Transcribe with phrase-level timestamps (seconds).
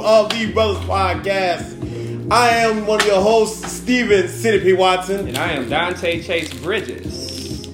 [0.00, 2.30] of the Brothers Podcast.
[2.32, 4.72] I am one of your hosts, Steven City P.
[4.72, 5.28] Watson.
[5.28, 7.66] And I am Dante Chase Bridges,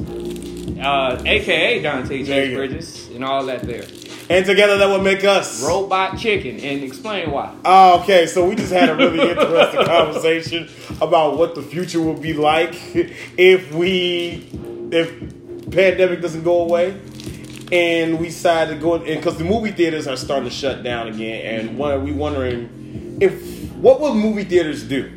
[0.80, 2.54] uh, aka Dante Chase.
[2.56, 3.84] Bridges, and all that there.
[4.30, 5.64] And together that will make us.
[5.64, 7.54] Robot Chicken, and explain why.
[7.64, 10.68] Oh, okay, so we just had a really interesting conversation
[11.00, 12.74] about what the future will be like
[13.38, 14.50] if we,
[14.90, 17.00] if pandemic doesn't go away,
[17.72, 21.60] and we decided to go because the movie theaters are starting to shut down again,
[21.60, 25.10] and one, we wondering if what will movie theaters do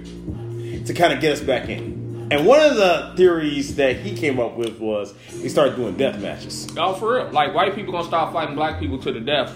[0.86, 2.28] to kind of get us back in.
[2.32, 6.22] And one of the theories that he came up with was we started doing death
[6.22, 6.68] matches.
[6.78, 7.30] Oh, for real.
[7.32, 9.54] Like, white people gonna start fighting black people to the death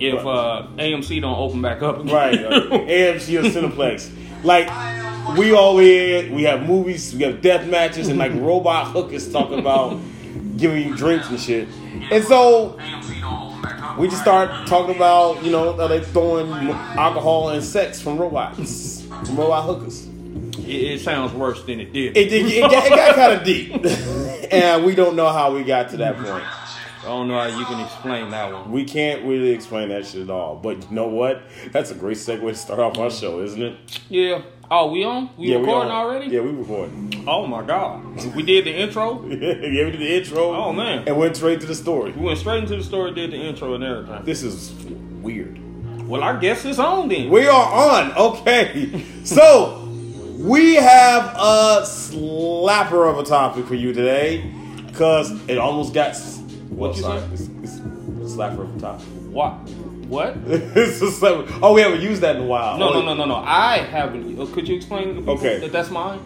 [0.00, 2.14] if uh, AMC don't open back up again.
[2.14, 4.10] Right, AMC or Cineplex.
[4.44, 4.68] Like
[5.36, 6.34] we all in.
[6.34, 10.00] we have movies, we have death matches, and like robot hookers talking about
[10.56, 11.68] giving you drinks and shit.
[12.10, 12.78] And so
[13.98, 19.02] we just start talking about you know are they throwing alcohol and sex from robots,
[19.02, 20.06] from robot hookers.
[20.58, 22.16] It, it sounds worse than it did.
[22.16, 23.72] It, it, it got, it got kind of deep,
[24.52, 26.44] and we don't know how we got to that point.
[27.06, 28.72] I don't know how you can explain that one.
[28.72, 30.56] We can't really explain that shit at all.
[30.56, 31.40] But you know what?
[31.70, 34.00] That's a great segue to start off our show, isn't it?
[34.08, 34.42] Yeah.
[34.70, 35.30] Oh, we on?
[35.36, 35.96] We recording on.
[36.06, 36.26] already?
[36.26, 37.24] Yeah, we recording.
[37.28, 38.04] Oh my god.
[38.34, 39.22] We did the intro.
[39.28, 40.54] yeah, we did the intro.
[40.54, 41.04] Oh, man.
[41.06, 42.12] and went straight to the story.
[42.12, 44.24] We went straight into the story, did the intro and everything.
[44.24, 44.72] This is
[45.22, 45.60] weird.
[46.08, 47.30] Well, I guess it's on then.
[47.30, 48.12] We are on.
[48.16, 49.88] Okay, so
[50.38, 54.52] we have a slapper of a topic for you today
[54.86, 56.14] because it almost got.
[56.70, 57.26] Well, What you sorry, say?
[57.34, 59.06] it's, it's slapper of a topic.
[59.30, 59.54] What?
[60.08, 60.36] What?
[60.46, 61.58] it's a slapper.
[61.62, 62.78] Oh, we haven't used that in a while.
[62.78, 63.34] No, Oh, no, no, no, no.
[63.36, 64.38] I haven't.
[64.40, 65.58] uh, Could you explain to the people Okay.
[65.58, 66.20] that that's mine?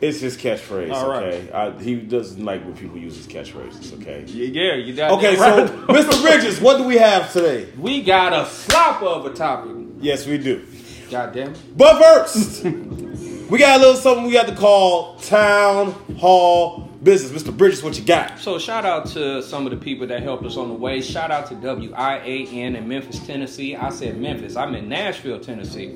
[0.00, 0.92] It's his catchphrase.
[0.92, 1.22] All right.
[1.24, 3.92] Okay, I, he doesn't like when people use his catchphrases.
[4.00, 4.24] Okay.
[4.26, 5.74] Yeah, you got Okay, that so.
[5.88, 6.22] Mr.
[6.22, 7.68] Bridges, what do we have today?
[7.78, 9.72] we got a slapper of a topic.
[10.00, 10.64] Yes, we do.
[11.10, 11.58] God damn it.
[11.76, 12.64] But first,
[13.50, 17.42] we got a little something we got to call town hall business.
[17.42, 17.56] Mr.
[17.56, 18.38] Bridges, what you got?
[18.38, 21.00] So shout out to some of the people that helped us on the way.
[21.00, 23.76] Shout out to WIAN in Memphis, Tennessee.
[23.76, 24.56] I said Memphis.
[24.56, 25.88] I'm in Nashville, Tennessee.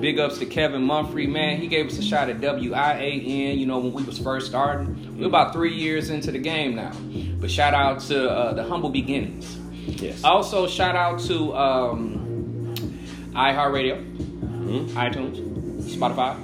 [0.00, 1.58] Big ups to Kevin Mumphrey, man.
[1.58, 5.18] He gave us a shot at WIAN, you know, when we was first starting.
[5.18, 6.92] We're about three years into the game now.
[7.40, 9.58] But shout out to uh, the humble beginnings.
[9.86, 10.24] Yes.
[10.24, 12.84] Also, shout out to um,
[13.32, 15.38] iHeartRadio, iTunes,
[15.82, 16.36] Spotify,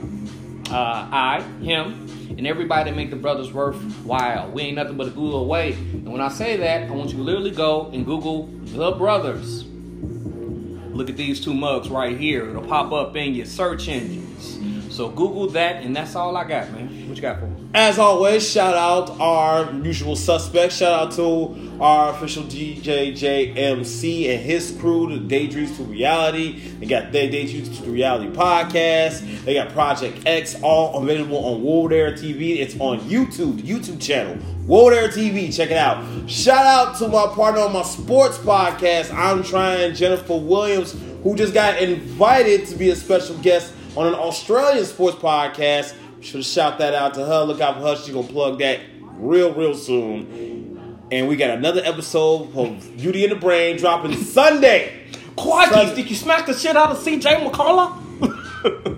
[0.70, 2.01] uh, I, him,
[2.38, 4.50] and everybody that make the brothers worthwhile.
[4.50, 5.72] We ain't nothing but a Google away.
[5.72, 9.64] And when I say that, I want you to literally go and Google the brothers.
[9.64, 12.48] Look at these two mugs right here.
[12.50, 14.58] It'll pop up in your search engines.
[14.94, 17.08] So Google that, and that's all I got, man.
[17.08, 17.61] What you got for me?
[17.74, 20.76] As always, shout out our usual suspects.
[20.76, 26.58] Shout out to our official DJ JMC and his crew, the Daydreams to Reality.
[26.58, 29.44] They got their Daydreams to Reality podcast.
[29.46, 32.58] They got Project X, all available on World Air TV.
[32.58, 34.36] It's on YouTube, YouTube channel.
[34.66, 36.28] World Air TV, check it out.
[36.28, 39.10] Shout out to my partner on my sports podcast.
[39.14, 44.14] I'm trying Jennifer Williams, who just got invited to be a special guest on an
[44.14, 45.94] Australian sports podcast.
[46.22, 47.42] Should shout that out to her.
[47.44, 47.96] Look out for her.
[47.96, 48.80] She's gonna plug that
[49.16, 51.00] real, real soon.
[51.10, 55.04] And we got another episode of Beauty in the Brain dropping Sunday.
[55.36, 57.98] Quaddies, did you smack the shit out of CJ McCullough?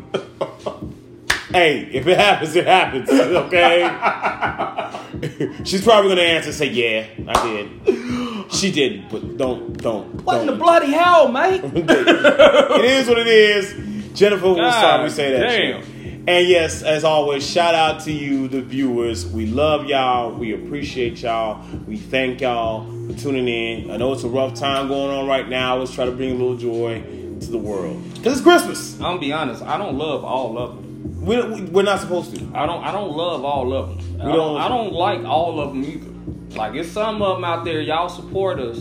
[1.55, 3.09] Hey, if it happens, it happens.
[3.09, 3.83] Okay.
[5.65, 10.25] She's probably gonna answer and say, "Yeah, I did." She didn't, but don't, don't.
[10.25, 10.59] What in don't.
[10.59, 11.61] the bloody hell, mate?
[11.65, 13.73] it is what it is.
[14.19, 15.47] Jennifer God sorry we say that.
[15.47, 15.83] damn.
[15.85, 15.94] shit.
[16.27, 19.27] And yes, as always, shout out to you, the viewers.
[19.27, 20.33] We love y'all.
[20.33, 21.63] We appreciate y'all.
[21.87, 23.91] We thank y'all for tuning in.
[23.91, 25.77] I know it's a rough time going on right now.
[25.77, 27.03] Let's try to bring a little joy
[27.41, 28.95] to the world because it's Christmas.
[28.97, 29.63] I'm gonna be honest.
[29.65, 31.27] I don't love all of them.
[31.27, 32.43] We, we, we're not supposed to.
[32.55, 32.83] I don't.
[32.83, 33.99] I don't love all of them.
[34.23, 36.11] I We don't, don't- I don't like all of them either.
[36.59, 37.83] Like it's some of them out there.
[37.83, 38.79] Y'all support us,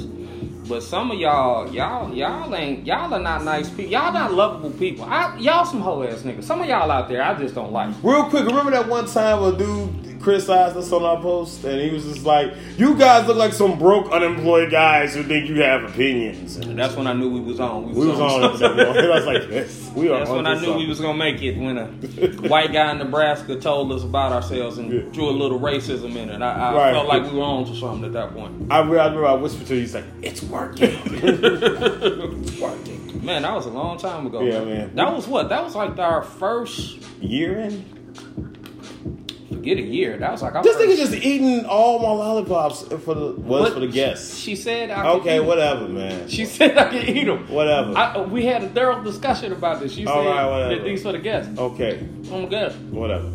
[0.68, 2.86] but some of y'all, y'all, y'all ain't.
[2.86, 3.86] Y'all are not nice people.
[3.92, 5.06] Y'all not lovable people.
[5.06, 6.44] I, y'all some hoe ass niggas.
[6.44, 7.94] Some of y'all out there, I just don't like.
[8.02, 11.90] Real quick, remember that one time a dude criticized us on our post, and he
[11.92, 15.84] was just like, "You guys look like some broke, unemployed guys who think you have
[15.84, 17.94] opinions." And that's when I knew we was on.
[17.94, 18.62] we was on it.
[18.64, 20.78] I was like, "Yes, we are." That's on when I knew song.
[20.78, 21.58] we was gonna make it.
[21.58, 21.88] When a
[22.48, 25.02] white guy in Nebraska told us about ourselves and Yeah.
[25.12, 26.94] drew a little racism in it, I, I Right.
[26.94, 28.54] felt like we were on to something at that point.
[28.72, 30.90] I remember, I remember I whispered to you, he's like, it's working.
[31.06, 33.26] it's working.
[33.26, 34.42] Man, that was a long time ago.
[34.42, 34.96] Yeah, man.
[34.96, 35.50] That was what?
[35.50, 37.86] That was like our first Year in?
[39.62, 40.18] Get a year.
[40.18, 43.74] That was like our This nigga just eating all my lollipops for the was But
[43.74, 44.38] for the guests.
[44.40, 46.28] She said, I Okay, whatever, man.
[46.28, 47.48] She said I can eat them.
[47.50, 47.98] Whatever.
[47.98, 49.94] I, we had a thorough discussion about this.
[49.94, 50.76] She All said right, whatever.
[50.76, 51.58] that these for the guests.
[51.58, 52.00] Okay,
[52.32, 52.72] I'm good.
[52.94, 53.32] whatever.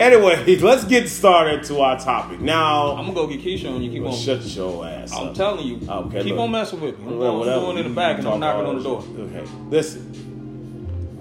[0.00, 2.90] Anyway, let's get started to our topic now.
[2.92, 4.12] I'm gonna go get Keisha and you keep on.
[4.14, 5.34] shut your ass I'm up.
[5.34, 5.80] telling you.
[5.88, 6.40] Okay, keep look.
[6.40, 7.06] on messing with me.
[7.06, 9.02] I'm, Well, going, I'm going in the back and I'm knocking on the door.
[9.18, 10.07] Okay, listen.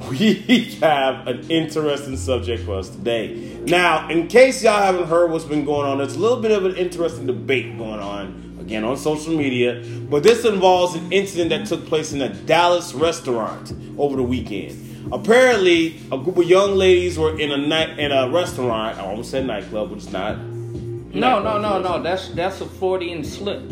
[0.10, 3.58] We have an interesting subject for us today.
[3.66, 6.66] Now, in case y'all haven't heard what's been going on, there's a little bit of
[6.66, 9.84] an interesting debate going on again on social media.
[10.10, 15.12] But this involves an incident that took place in a Dallas restaurant over the weekend.
[15.12, 18.98] Apparently, a group of young ladies were in a night in a restaurant.
[18.98, 20.38] I almost said nightclub, which is not.
[20.38, 22.02] No, no, no, no.
[22.02, 23.64] That's that's a Freudian slip.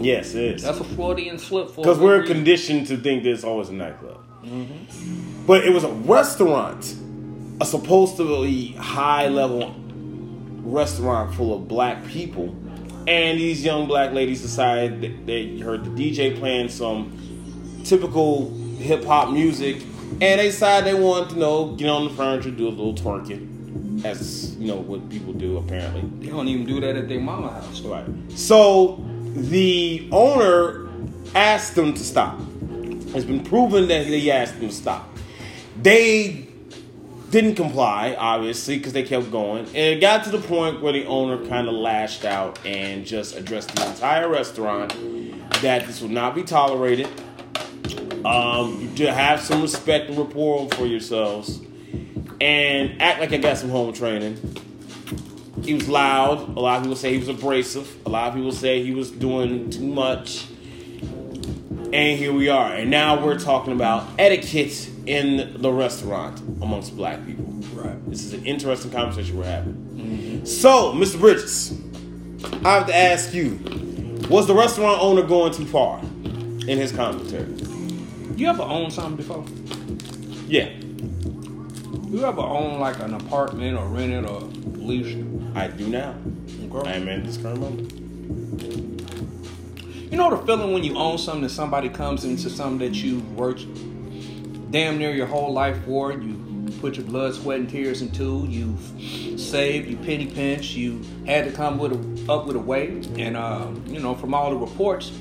[0.00, 0.62] Yes, it is.
[0.62, 4.18] That's a Freudian slip for Because we're conditioned to think there's always a nightclub.
[4.44, 5.21] Mm-hmm.
[5.46, 6.94] But it was a restaurant,
[7.60, 9.74] a supposedly high level
[10.62, 12.56] restaurant full of black people.
[13.08, 19.04] And these young black ladies decided that they heard the DJ playing some typical hip
[19.04, 19.82] hop music.
[20.20, 22.94] And they decided they wanted to you know, get on the furniture, do a little
[22.94, 24.04] twerking.
[24.04, 26.02] As you know, what people do apparently.
[26.24, 27.80] They don't even do that at their mama house.
[27.80, 28.04] Right.
[28.30, 29.04] So
[29.34, 30.88] the owner
[31.34, 32.38] asked them to stop.
[33.14, 35.11] It's been proven that he asked them to stop.
[35.82, 36.48] They
[37.30, 39.64] didn't comply, obviously, because they kept going.
[39.66, 43.36] And it got to the point where the owner kind of lashed out and just
[43.36, 44.90] addressed the entire restaurant
[45.62, 47.08] that this would not be tolerated.
[48.24, 51.60] Um, you to have some respect and rapport for yourselves,
[52.40, 54.38] and act like I got some home training.
[55.62, 56.56] He was loud.
[56.56, 57.96] A lot of people say he was abrasive.
[58.06, 60.46] A lot of people say he was doing too much.
[61.92, 62.72] And here we are.
[62.72, 67.44] And now we're talking about etiquette in the restaurant amongst black people.
[67.74, 68.08] Right.
[68.08, 70.46] This is an interesting conversation we're having.
[70.46, 71.20] So, Mr.
[71.20, 71.78] Bridges,
[72.64, 73.58] I have to ask you
[74.30, 77.52] was the restaurant owner going too far in his commentary?
[78.36, 79.44] You ever own something before?
[80.48, 80.70] Yeah,
[82.08, 84.40] You ever own like an apartment or rented or
[84.78, 85.18] leased?
[85.54, 86.14] I do now.
[86.70, 86.88] Okay.
[86.88, 88.01] I am in this current moment.
[90.12, 93.20] You know the feeling when you own something and somebody comes into something that you
[93.34, 93.64] worked
[94.70, 99.40] damn near your whole life for, you put your blood, sweat, and tears into, you've
[99.40, 103.38] saved, you penny pinch, you had to come with a, up with a way, and
[103.38, 105.12] uh, you know from all the reports,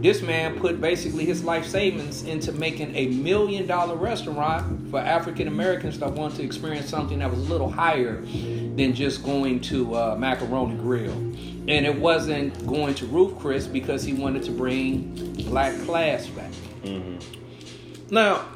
[0.00, 5.46] this man put basically his life savings into making a million dollar restaurant for African
[5.46, 9.94] Americans that want to experience something that was a little higher than just going to
[9.94, 11.57] uh, Macaroni Grill.
[11.68, 16.50] And it wasn't going to Ruth's Chris because he wanted to bring black class back.
[16.82, 18.14] Mm-hmm.
[18.14, 18.46] Now,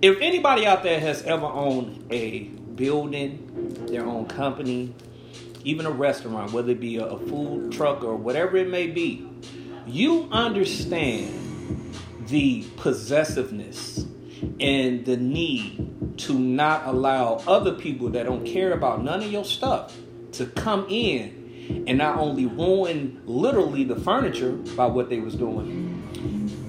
[0.00, 4.94] if anybody out there has ever owned a building, their own company,
[5.64, 9.28] even a restaurant, whether it be a, a food truck or whatever it may be,
[9.86, 11.94] you understand
[12.28, 14.06] the possessiveness
[14.60, 19.44] and the need to not allow other people that don't care about none of your
[19.44, 19.96] stuff
[20.32, 21.43] to come in
[21.86, 25.94] and not only ruin literally the furniture by what they was doing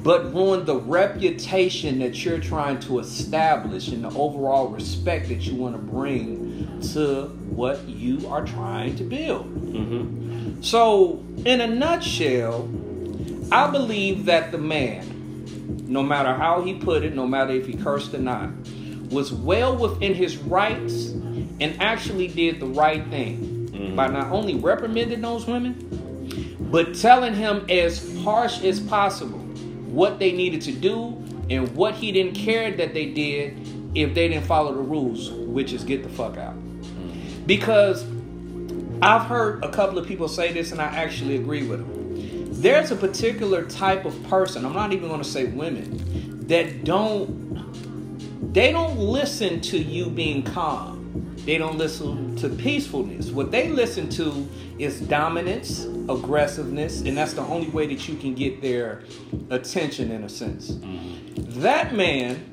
[0.06, 5.56] but ruin the reputation that you're trying to establish and the overall respect that you
[5.56, 9.48] want to bring to what you are trying to build.
[9.74, 10.62] Mm-hmm.
[10.62, 12.70] So, in a nutshell,
[13.52, 17.74] I believe that the man, no matter how he put it, no matter if he
[17.74, 18.52] cursed or not,
[19.10, 23.55] was well within his rights and actually did the right thing
[23.88, 23.96] Mm-hmm.
[23.96, 30.32] by not only reprimanding those women, but telling him as harsh as possible what they
[30.32, 33.58] needed to do and what he didn't care that they did
[33.96, 36.56] if they didn't follow the rules, which is get the fuck out.
[36.56, 37.46] Mm-hmm.
[37.46, 38.06] Because
[39.01, 42.62] I've heard a couple of people say this and I actually agree with them.
[42.62, 47.46] There's a particular type of person, I'm not even going to say women, that don't
[48.54, 50.95] they don't listen to you being calm.
[51.45, 53.29] They don't listen to peacefulness.
[53.29, 54.48] What they listen to
[54.79, 59.03] is dominance, aggressiveness, and that's the only way that you can get their
[59.50, 60.72] attention in a sense.
[60.72, 61.62] Mm-hmm.
[61.62, 62.43] That man,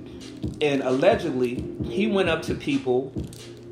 [0.60, 3.12] and allegedly, he went up to people,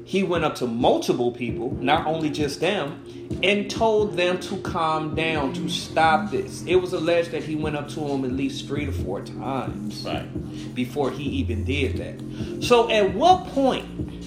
[0.04, 3.04] he went up to multiple people, not only just them,
[3.44, 6.64] and told them to calm down, to stop this.
[6.66, 10.04] It was alleged that he went up to them at least three to four times
[10.04, 10.74] Right.
[10.74, 12.64] before he even did that.
[12.64, 14.19] So at what point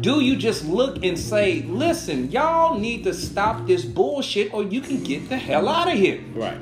[0.00, 4.80] do you just look and say, listen, y'all need to stop this bullshit or you
[4.80, 6.22] can get the hell out of here?
[6.34, 6.58] Right.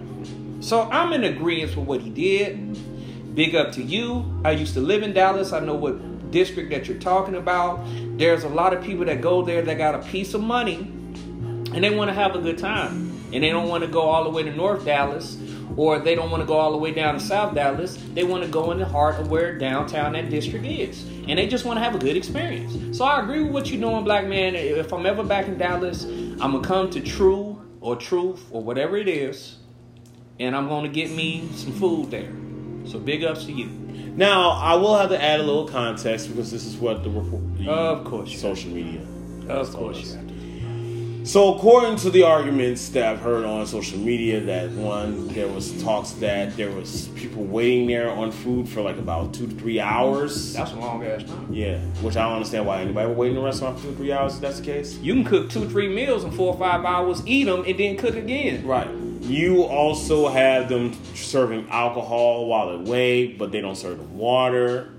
[0.60, 3.34] So I'm in agreement with what he did.
[3.34, 4.24] Big up to you.
[4.44, 5.52] I used to live in Dallas.
[5.52, 7.80] I know what district that you're talking about.
[8.18, 11.84] There's a lot of people that go there that got a piece of money and
[11.84, 13.08] they want to have a good time.
[13.32, 15.36] And they don't want to go all the way to North Dallas
[15.80, 17.96] or they don't want to go all the way down to South Dallas.
[18.12, 21.02] They want to go in the heart of where downtown that district is.
[21.26, 22.99] And they just want to have a good experience.
[22.99, 24.54] So I agree with what you're doing, black man.
[24.54, 28.62] If I'm ever back in Dallas, I'm going to come to True or Truth or
[28.62, 29.56] whatever it is,
[30.38, 32.30] and I'm going to get me some food there.
[32.84, 33.68] So big ups to you.
[34.16, 37.56] Now, I will have to add a little context because this is what the report,
[37.56, 39.00] the Of course social media.
[39.49, 40.29] Of course you have to.
[41.22, 45.80] So, according to the arguments that I've heard on social media, that one there was
[45.82, 49.78] talks that there was people waiting there on food for like about two to three
[49.78, 50.54] hours.
[50.54, 51.46] That's a long ass time.
[51.52, 53.96] Yeah, which I don't understand why anybody would wait in the restaurant for two to
[53.98, 54.36] three hours.
[54.36, 57.22] If that's the case, You can cook two, three meals in four or five hours,
[57.26, 58.66] eat them, and then cook again.
[58.66, 58.88] right?
[59.22, 64.90] You also have them serving alcohol while they wait, but they don't serve them water.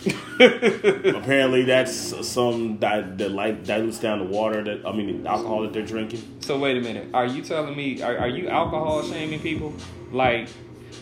[0.40, 5.62] Apparently, that's some that that like dilutes down the water that I mean the alcohol
[5.62, 6.22] that they're drinking.
[6.40, 7.08] So wait a minute.
[7.14, 8.02] Are you telling me?
[8.02, 9.74] Are, are you alcohol shaming people?
[10.12, 10.48] Like,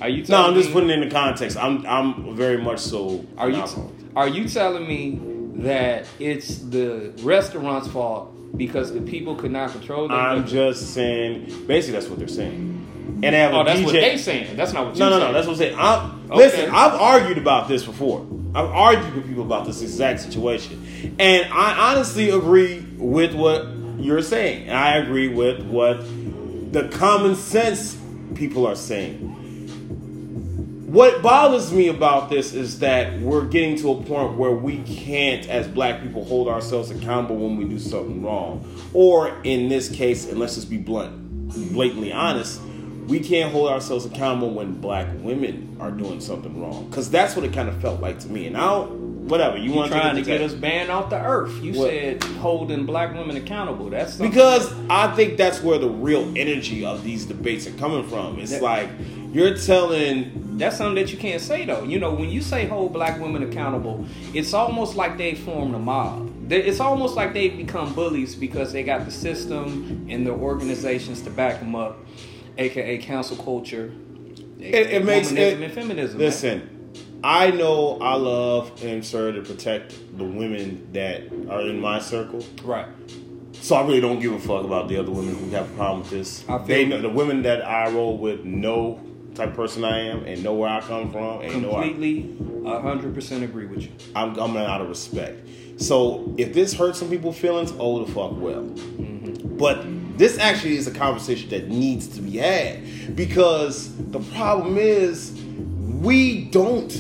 [0.01, 0.25] are you?
[0.29, 1.57] No, I'm just me, putting it in the context.
[1.57, 3.25] I'm I'm very much so.
[3.37, 3.57] Are you?
[3.57, 3.93] alcohol.
[4.17, 5.21] Are you telling me
[5.63, 11.67] that it's the restaurant's fault because the people could not control their I'm just saying.
[11.67, 12.75] Basically, that's what they're saying.
[13.23, 13.85] And they have Oh, a that's DJ.
[13.85, 14.57] what they saying.
[14.57, 15.29] That's not what you no, no, saying.
[15.29, 15.33] no.
[15.33, 15.77] That's what I'm saying.
[15.79, 16.37] I'm, Okay.
[16.37, 18.27] Listen, I've argued about this before.
[18.55, 23.67] I've argued with people about this exact situation, and I honestly agree with what
[23.99, 24.69] you're saying.
[24.69, 26.03] And I agree with what
[26.73, 27.97] the common sense
[28.35, 29.37] people are saying.
[30.89, 35.47] What bothers me about this is that we're getting to a point where we can't,
[35.49, 38.65] as black people, hold ourselves accountable when we do something wrong.
[38.95, 42.63] Or in this case, and let's just be blunt, blatantly honest,
[43.09, 46.87] we can't hold ourselves accountable when black women are doing something wrong.
[46.89, 48.47] Because that's what it kind of felt like to me.
[48.47, 51.63] And I don't, whatever, you, You want trying to get us banned off the earth.
[51.63, 51.91] You What?
[51.91, 53.89] said holding black women accountable.
[53.91, 58.05] That's something- Because I think that's where the real energy of these debates are coming
[58.05, 58.39] from.
[58.39, 58.89] It's That- like
[59.33, 61.85] you're telling That's something that you can't say though.
[61.85, 65.79] You know, when you say hold black women accountable, it's almost like they formed a
[65.79, 66.29] mob.
[66.51, 71.31] It's almost like they become bullies because they got the system and the organizations to
[71.31, 71.99] back them up,
[72.59, 73.93] aka cancel culture.
[74.61, 75.63] It, it makes it.
[75.63, 76.19] and feminism.
[76.19, 76.27] man.
[76.27, 82.01] Listen, I know I love and serve to protect the women that are in my
[82.01, 82.45] circle.
[82.65, 82.89] right?
[83.61, 86.01] So I really don't give a fuck about the other women who have a problem
[86.03, 86.45] with this.
[86.67, 89.01] They know the women that I roll with know
[89.35, 93.45] type of person I am and know where I come from and Completely, hundred percent
[93.45, 93.91] agree with you.
[94.15, 95.49] I'm I'm out of respect.
[95.77, 98.63] So if this hurts some people's feelings, oh the fuck well.
[98.63, 99.57] Mm-hmm.
[99.57, 99.85] But
[100.19, 105.33] this actually is a conversation that needs to be had because the problem is
[106.03, 106.93] we don't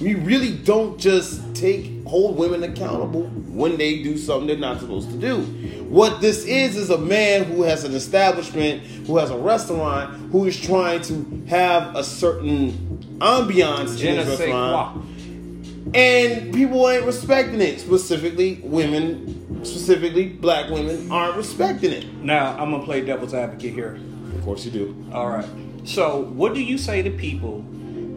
[0.00, 5.10] we really don't just take hold women accountable when they do something they're not supposed
[5.10, 5.40] to do.
[5.88, 10.46] What this is is a man who has an establishment, who has a restaurant, who
[10.46, 12.72] is trying to have a certain
[13.18, 15.04] ambiance in his restaurant.
[15.94, 17.80] And people ain't respecting it.
[17.80, 22.12] Specifically, women, specifically black women, aren't respecting it.
[22.14, 23.98] Now I'm gonna play devil's advocate here.
[24.36, 25.06] Of course, you do.
[25.12, 25.48] All right.
[25.84, 27.64] So, what do you say to people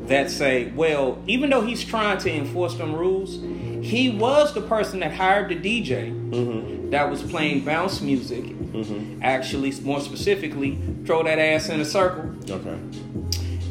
[0.08, 3.40] that say, well, even though he's trying to enforce them rules,
[3.86, 6.90] he was the person that hired the DJ mm-hmm.
[6.90, 8.44] that was playing bounce music.
[8.44, 9.22] Mm-hmm.
[9.24, 12.36] Actually, more specifically, throw that ass in a circle.
[12.50, 12.78] Okay.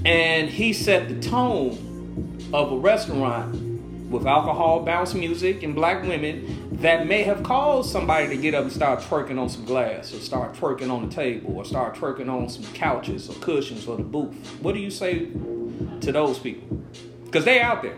[0.04, 3.69] And he set the tone of a restaurant
[4.10, 8.64] with alcohol, bounce music, and black women that may have caused somebody to get up
[8.64, 12.28] and start twerking on some glass, or start twerking on the table, or start twerking
[12.28, 14.34] on some couches or cushions or the booth.
[14.60, 15.26] What do you say
[16.00, 16.82] to those people?
[17.24, 17.96] Because they out there.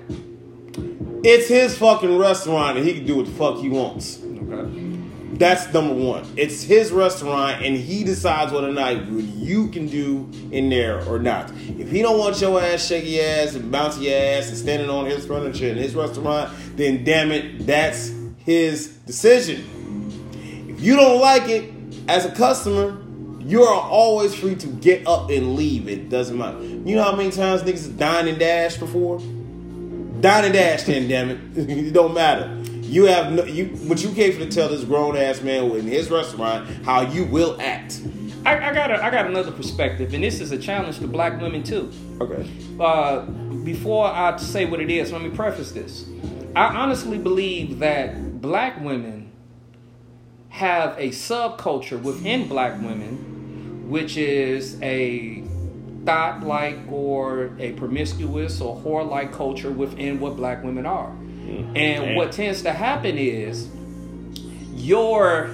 [1.25, 4.21] It's his fucking restaurant, and he can do what the fuck he wants.
[4.23, 4.92] Okay.
[5.43, 6.25] That's number one.
[6.37, 11.19] It's his restaurant, and he decides whether or not you can do in there or
[11.19, 11.51] not.
[11.81, 15.27] If he don't want your ass shaky ass and bouncy ass and standing on his
[15.27, 19.65] furniture in his restaurant, then damn it, that's his decision.
[20.69, 21.75] If you don't like it
[22.07, 22.97] as a customer,
[23.41, 25.89] you are always free to get up and leave.
[25.89, 26.63] It doesn't matter.
[26.63, 29.19] You know how many times niggas dine and dash before?
[29.19, 31.39] Dine and dash, then damn it.
[31.57, 32.62] it don't matter.
[32.93, 36.11] You have no you what you can't finna tell this grown ass man in his
[36.11, 38.03] restaurant how you will act.
[38.45, 41.41] I, I got a, I got another perspective, and this is a challenge to black
[41.41, 41.91] women too.
[42.21, 42.47] Okay.
[42.79, 43.21] uh,
[43.65, 46.05] before I say what it is, let me preface this.
[46.55, 49.33] I honestly believe that black women
[50.51, 55.43] have a subculture within black women, which is a
[56.05, 61.17] thought like or a promiscuous or whore like culture within what black women are.
[61.45, 61.77] Mm-hmm.
[61.77, 62.15] And Damn.
[62.17, 63.69] what tends to happen is
[64.75, 65.51] your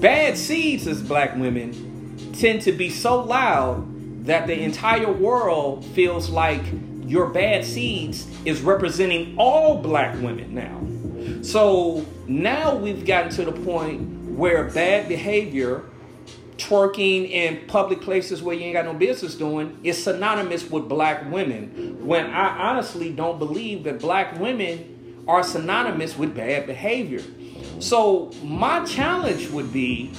[0.00, 6.28] bad seeds as black women tend to be so loud that the entire world feels
[6.28, 6.62] like
[7.04, 11.42] your bad seeds is representing all black women now.
[11.42, 14.02] So now we've gotten to the point
[14.36, 15.84] where bad behavior,
[16.58, 21.30] twerking in public places where you ain't got no business doing, is synonymous with black
[21.30, 22.04] women.
[22.04, 27.22] When I honestly don't believe that black women are synonymous with bad behavior.
[27.78, 30.12] So my challenge would be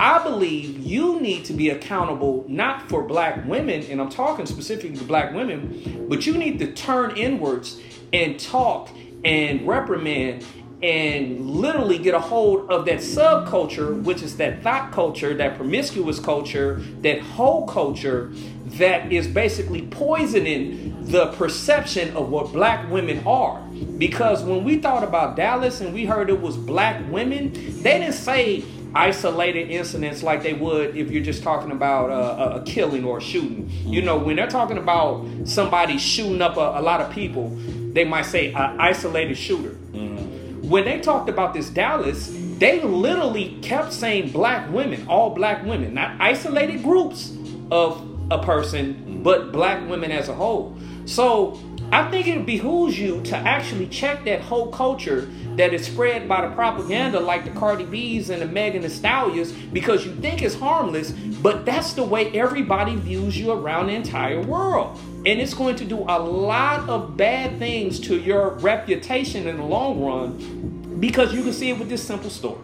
[0.00, 4.96] I believe you need to be accountable not for black women, and I'm talking specifically
[4.96, 7.80] to black women, but you need to turn inwards
[8.12, 8.88] and talk
[9.24, 10.44] and reprimand
[10.84, 16.20] and literally get a hold of that subculture, which is that thought culture, that promiscuous
[16.20, 18.30] culture, that whole culture
[18.66, 23.62] that is basically poisoning the perception of what black women are.
[23.96, 28.12] Because when we thought about Dallas and we heard it was black women, they didn't
[28.12, 28.62] say
[28.94, 33.22] isolated incidents like they would if you're just talking about a, a killing or a
[33.22, 33.70] shooting.
[33.86, 37.56] You know, when they're talking about somebody shooting up a, a lot of people,
[37.94, 39.70] they might say an isolated shooter.
[39.92, 40.23] Mm-hmm.
[40.68, 45.92] When they talked about this Dallas, they literally kept saying black women, all black women,
[45.92, 47.36] not isolated groups
[47.70, 50.74] of a person, but black women as a whole.
[51.04, 51.60] So
[51.92, 56.46] I think it behooves you to actually check that whole culture that is spread by
[56.46, 60.54] the propaganda like the Cardi B's and the Megan Thee Stallions because you think it's
[60.54, 64.98] harmless, but that's the way everybody views you around the entire world.
[65.26, 69.64] And it's going to do a lot of bad things to your reputation in the
[69.64, 72.60] long run because you can see it with this simple story.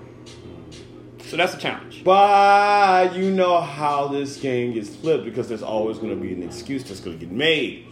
[1.31, 2.03] So that's a challenge.
[2.03, 6.43] But you know how this game gets flipped because there's always going to be an
[6.43, 7.87] excuse that's going to get made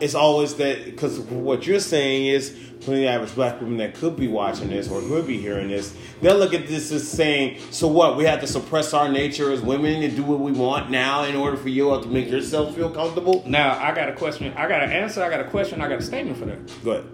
[0.00, 4.16] it's always that because what you're saying is plenty of average black women that could
[4.16, 7.88] be watching this or could be hearing this, they'll look at this as saying, "So
[7.88, 8.16] what?
[8.16, 11.36] We have to suppress our nature as women and do what we want now in
[11.36, 14.52] order for you all to make yourself feel comfortable." Now, I got a question.
[14.56, 15.22] I got an answer.
[15.22, 15.80] I got a question.
[15.80, 16.84] I got a statement for that.
[16.84, 17.04] Go ahead.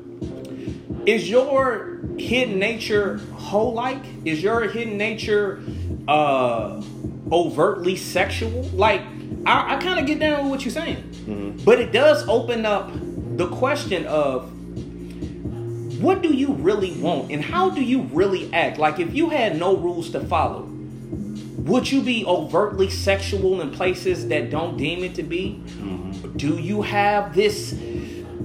[1.06, 4.02] Is your hidden nature whole like?
[4.24, 5.62] Is your hidden nature
[6.08, 6.82] uh
[7.32, 8.62] overtly sexual?
[8.74, 9.02] Like,
[9.46, 10.96] I, I kind of get down with what you're saying.
[10.96, 11.64] Mm-hmm.
[11.64, 12.90] But it does open up
[13.36, 14.50] the question of
[16.02, 18.78] what do you really want and how do you really act?
[18.78, 20.62] Like if you had no rules to follow,
[21.58, 25.62] would you be overtly sexual in places that don't deem it to be?
[25.66, 26.36] Mm-hmm.
[26.36, 27.78] Do you have this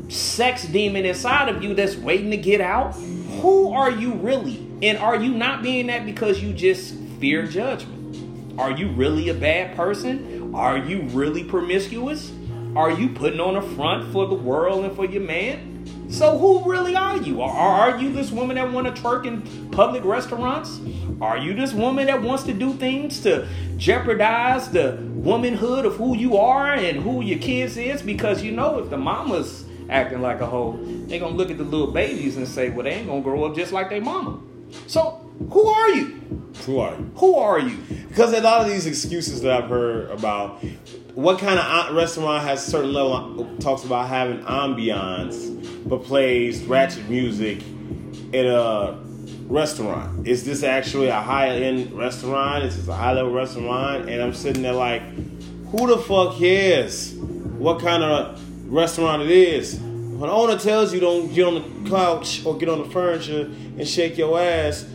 [0.09, 2.93] sex demon inside of you that's waiting to get out?
[3.41, 4.65] Who are you really?
[4.81, 8.59] And are you not being that because you just fear judgment?
[8.59, 10.44] Are you really a bad person?
[10.55, 12.31] Are you really promiscuous?
[12.77, 15.85] Are you putting on a front for the world and for your man?
[16.09, 17.41] So who really are you?
[17.41, 19.41] Are, are you this woman that want to twerk in
[19.71, 20.79] public restaurants?
[21.19, 26.15] Are you this woman that wants to do things to jeopardize the womanhood of who
[26.15, 28.01] you are and who your kids is?
[28.01, 31.65] Because you know if the mama's acting like a hoe, they gonna look at the
[31.65, 34.39] little babies and say, well, they ain't gonna grow up just like their mama.
[34.87, 36.05] So who are you?
[36.65, 37.11] Who are you?
[37.15, 37.77] Who are you?
[38.07, 40.63] Because a lot of these excuses that I've heard about
[41.13, 45.53] what kind of uh, restaurant has a certain level talks about having ambiance
[45.87, 47.61] but plays ratchet music
[48.33, 48.99] in a
[49.47, 50.27] restaurant?
[50.27, 52.63] Is this actually a high end restaurant?
[52.65, 54.09] Is this a high level restaurant?
[54.09, 55.01] And I'm sitting there like,
[55.67, 59.75] who the fuck cares what kind of restaurant it is?
[59.75, 63.41] When the owner tells you don't get on the couch or get on the furniture
[63.41, 64.85] and shake your ass,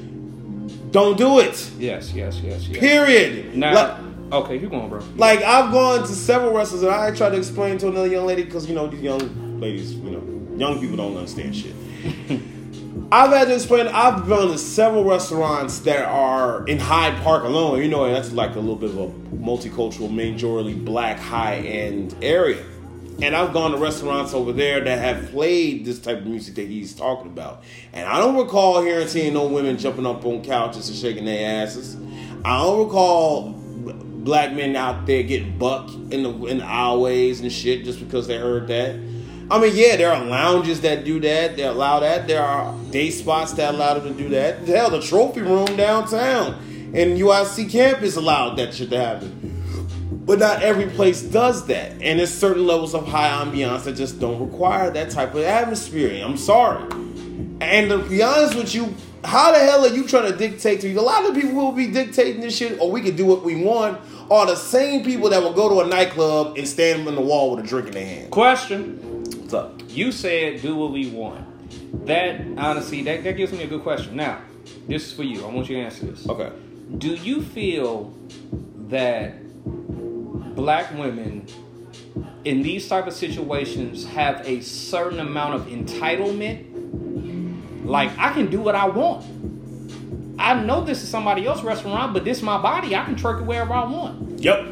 [0.91, 1.71] don't do it.
[1.79, 2.79] Yes, yes, yes, yes.
[2.79, 3.57] Period.
[3.57, 5.03] Now, like, Okay, keep going, bro.
[5.17, 8.45] Like I've gone to several restaurants and I try to explain to another young lady
[8.45, 11.75] because you know these young ladies, you know, young people don't understand shit.
[13.13, 13.89] I've had to explain.
[13.89, 17.83] I've gone to several restaurants that are in Hyde Park alone.
[17.83, 22.65] You know, that's like a little bit of a multicultural, majorly black, high end area.
[23.23, 26.69] And I've gone to restaurants over there that have played this type of music that
[26.69, 27.63] he's talking about.
[27.93, 31.63] And I don't recall hearing seeing no women jumping up on couches and shaking their
[31.63, 31.97] asses.
[32.45, 37.53] I don't recall black men out there getting bucked in the in the aisleways and
[37.53, 38.97] shit just because they heard that.
[39.51, 41.57] I mean, yeah, there are lounges that do that.
[41.57, 42.29] They allow that.
[42.29, 44.61] There are day spots that allow them to do that.
[44.61, 46.55] Hell, the trophy room downtown
[46.95, 49.50] and UIC campus allowed that shit to happen.
[50.21, 51.93] But not every place does that.
[52.03, 56.25] And there's certain levels of high ambiance that just don't require that type of atmosphere.
[56.25, 56.85] I'm sorry.
[57.61, 60.89] And to be honest with you, how the hell are you trying to dictate to
[60.89, 60.99] you?
[60.99, 63.45] A lot of people who will be dictating this shit, or we can do what
[63.45, 67.15] we want, are the same people that will go to a nightclub and stand on
[67.15, 68.31] the wall with a drink in their hand.
[68.31, 69.25] Question.
[69.25, 69.83] What's up?
[69.89, 72.07] You said do what we want.
[72.07, 74.17] that honestly, that, that gives me a good question.
[74.17, 74.41] Now,
[74.87, 75.45] this is for you.
[75.45, 76.29] I want you to answer this.
[76.29, 76.51] Okay.
[76.97, 78.15] Do you feel
[78.89, 79.35] that
[80.55, 81.47] black women
[82.45, 86.67] in these type of situations have a certain amount of entitlement?
[87.85, 89.25] Like I can do what I want.
[90.39, 92.97] I know this is somebody else's restaurant, but this is my body.
[92.97, 94.41] I can twerk it wherever I want.
[94.41, 94.67] Yep.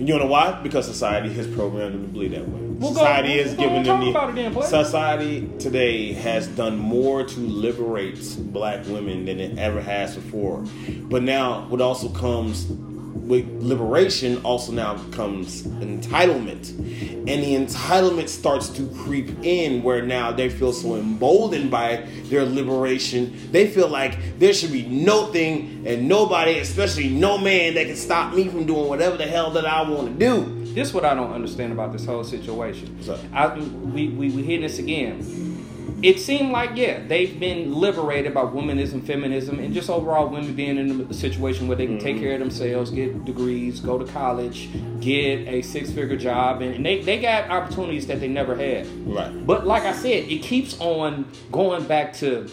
[0.00, 0.58] You know why?
[0.62, 2.60] Because society has programmed them to believe that way.
[2.80, 8.18] Well, society well, has given them the then, society today has done more to liberate
[8.38, 10.64] black women than it ever has before.
[10.88, 12.64] But now, what also comes
[13.30, 20.32] with liberation also now comes entitlement, and the entitlement starts to creep in where now
[20.32, 23.32] they feel so emboldened by their liberation.
[23.52, 27.96] They feel like there should be no thing and nobody, especially no man, that can
[27.96, 30.74] stop me from doing whatever the hell that I want to do.
[30.74, 32.98] This is what I don't understand about this whole situation.
[33.32, 35.49] I, we, we, we hitting this again.
[36.02, 40.78] It seemed like, yeah, they've been liberated by womanism, feminism, and just overall women being
[40.78, 42.24] in a situation where they can take mm-hmm.
[42.24, 46.86] care of themselves, get degrees, go to college, get a six figure job, and, and
[46.86, 48.86] they, they got opportunities that they never had.
[49.06, 49.46] Right.
[49.46, 52.50] But like I said, it keeps on going back to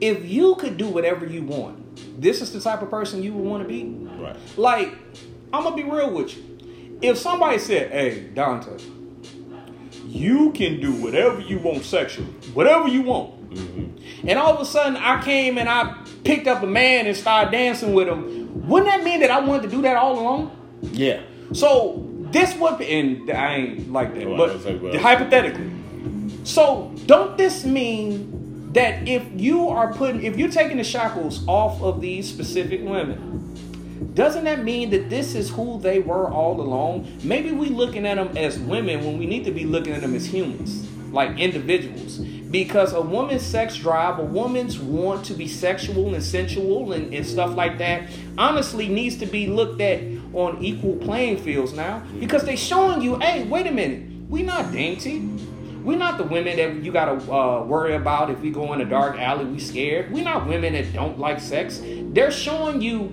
[0.00, 3.44] if you could do whatever you want, this is the type of person you would
[3.44, 3.84] want to be.
[3.84, 4.36] Right.
[4.56, 4.92] Like,
[5.52, 6.98] I'm gonna be real with you.
[7.02, 8.78] If somebody said, "Hey, Dante,
[10.14, 13.34] you can do whatever you want sexually, whatever you want,"
[14.26, 17.50] and all of a sudden I came and I picked up a man and started
[17.50, 20.50] dancing with him, wouldn't that mean that I wanted to do that all along?
[20.92, 21.20] Yeah.
[21.52, 25.70] So this would, be, and I ain't like that, Well, but like, well- hypothetically.
[26.44, 31.80] So don't this mean that if you are putting, if you're taking the shackles off
[31.82, 33.53] of these specific women,
[34.14, 37.08] doesn't that mean that this is who they were all along?
[37.22, 40.14] Maybe we looking at them as women when we need to be looking at them
[40.14, 42.18] as humans, like individuals.
[42.18, 47.26] Because a woman's sex drive, a woman's want to be sexual and sensual and, and
[47.26, 50.00] stuff like that, honestly needs to be looked at
[50.32, 52.02] on equal playing fields now.
[52.20, 55.20] Because they showing you, hey, wait a minute, we not dainty.
[55.82, 58.86] We're not the women that you gotta uh, worry about if we go in a
[58.86, 60.10] dark alley, we scared.
[60.10, 61.82] We're not women that don't like sex.
[61.84, 63.12] They're showing you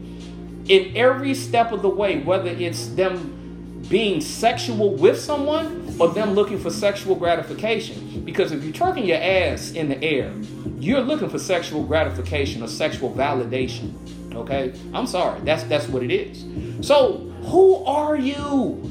[0.72, 6.32] in every step of the way, whether it's them being sexual with someone or them
[6.32, 8.24] looking for sexual gratification.
[8.24, 10.32] Because if you're twerking your ass in the air,
[10.80, 13.94] you're looking for sexual gratification or sexual validation.
[14.34, 14.74] Okay?
[14.94, 15.42] I'm sorry.
[15.42, 16.46] That's that's what it is.
[16.88, 18.91] So who are you?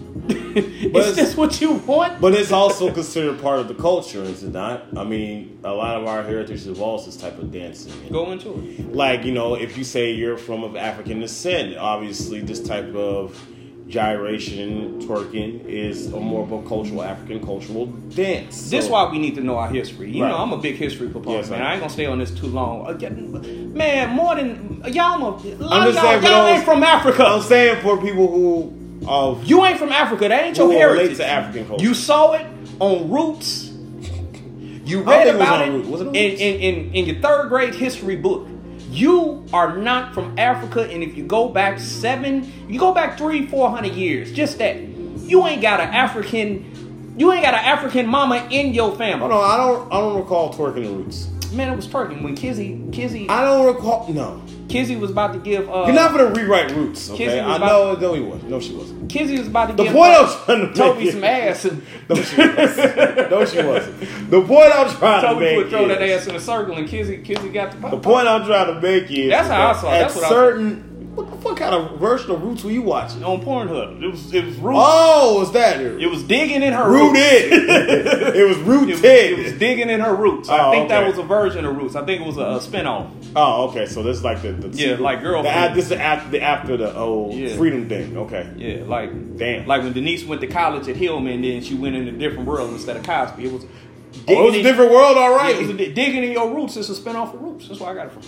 [0.54, 2.20] Is this what you want?
[2.20, 4.86] But it's also considered part of the culture, is it not?
[4.96, 7.92] I mean, a lot of our heritage involves this type of dancing.
[8.10, 8.92] Go into it.
[8.94, 13.38] Like, you know, if you say you're from of African descent, obviously this type of
[13.88, 18.70] gyration, twerking is a more of a cultural African cultural dance.
[18.70, 20.10] This So- why we need to know our history.
[20.10, 20.28] You Right.
[20.30, 21.62] know, I'm a big history proponent, Yes, man.
[21.62, 22.86] I ain't gonna stay on this too long.
[22.86, 27.24] Again, Man, more than y'all, a lot I'm of y'all, y'all ain't from Africa.
[27.24, 28.72] I'm saying for people who
[29.06, 30.28] of You ain't from Africa.
[30.28, 31.16] That ain't your heritage.
[31.18, 31.84] to African culture.
[31.84, 32.46] You saw it
[32.78, 33.68] on Roots.
[34.84, 37.74] You read it about on it, it on in, in, in, in your third grade
[37.74, 38.48] history book.
[38.90, 43.46] You are not from Africa, and if you go back seven, you go back three,
[43.46, 44.76] four hundred years, just that.
[44.78, 49.20] You ain't got an African, you ain't got an African mama in your family.
[49.20, 51.28] Hold on, I don't I don't recall twerking the roots.
[51.52, 54.40] Man, it was twerking when Kizzy, Kizzy, I don't recall no.
[54.68, 55.68] Kizzy was about to give.
[55.68, 57.24] Uh, You're not gonna rewrite roots, okay?
[57.24, 58.42] Kizzy was I about- know no he was.
[58.44, 59.10] No she wasn't.
[59.10, 59.92] Kizzy was about to The give.
[59.92, 63.30] point uh, I'm trying to Toby make some is- ass, and No, she wasn't.
[63.30, 64.30] no, she wasn't.
[64.30, 66.76] The point I'm trying to Toby make would throw that is- ass in a circle,
[66.76, 67.88] and Kizzy, Kizzy got the.
[67.88, 69.94] The point I'm trying to make is That's how I that saw it.
[69.96, 72.82] At That's what I- certain, what the fuck kind of version of Roots were you
[72.82, 73.22] watching?
[73.24, 74.02] on Pornhub.
[74.02, 74.74] It was it was root.
[74.76, 76.00] Oh, was that it?
[76.02, 77.18] It was digging in her roots.
[77.18, 77.52] rooted.
[78.36, 78.94] it was It rooted.
[78.96, 80.48] was, it was digging in her roots.
[80.48, 81.96] I Oh, think that was a version of roots.
[81.96, 83.10] I think it was a, a spinoff.
[83.36, 83.86] oh, okay.
[83.86, 85.42] So this is like the, the Yeah, like girl.
[85.42, 87.56] This is after the after the oh Yeah.
[87.56, 88.16] freedom thing.
[88.16, 88.48] Okay.
[88.56, 89.66] Yeah, like Damn.
[89.66, 92.70] like when Denise went to college at Hillman, then she went in a different world
[92.70, 93.46] instead of Cosby.
[93.46, 93.64] It was.
[94.28, 95.54] Oh, it was a different world, all right.
[95.54, 97.68] Yeah, it was a, digging in your roots is a spinoff of Roots.
[97.68, 98.22] That's where I got it from.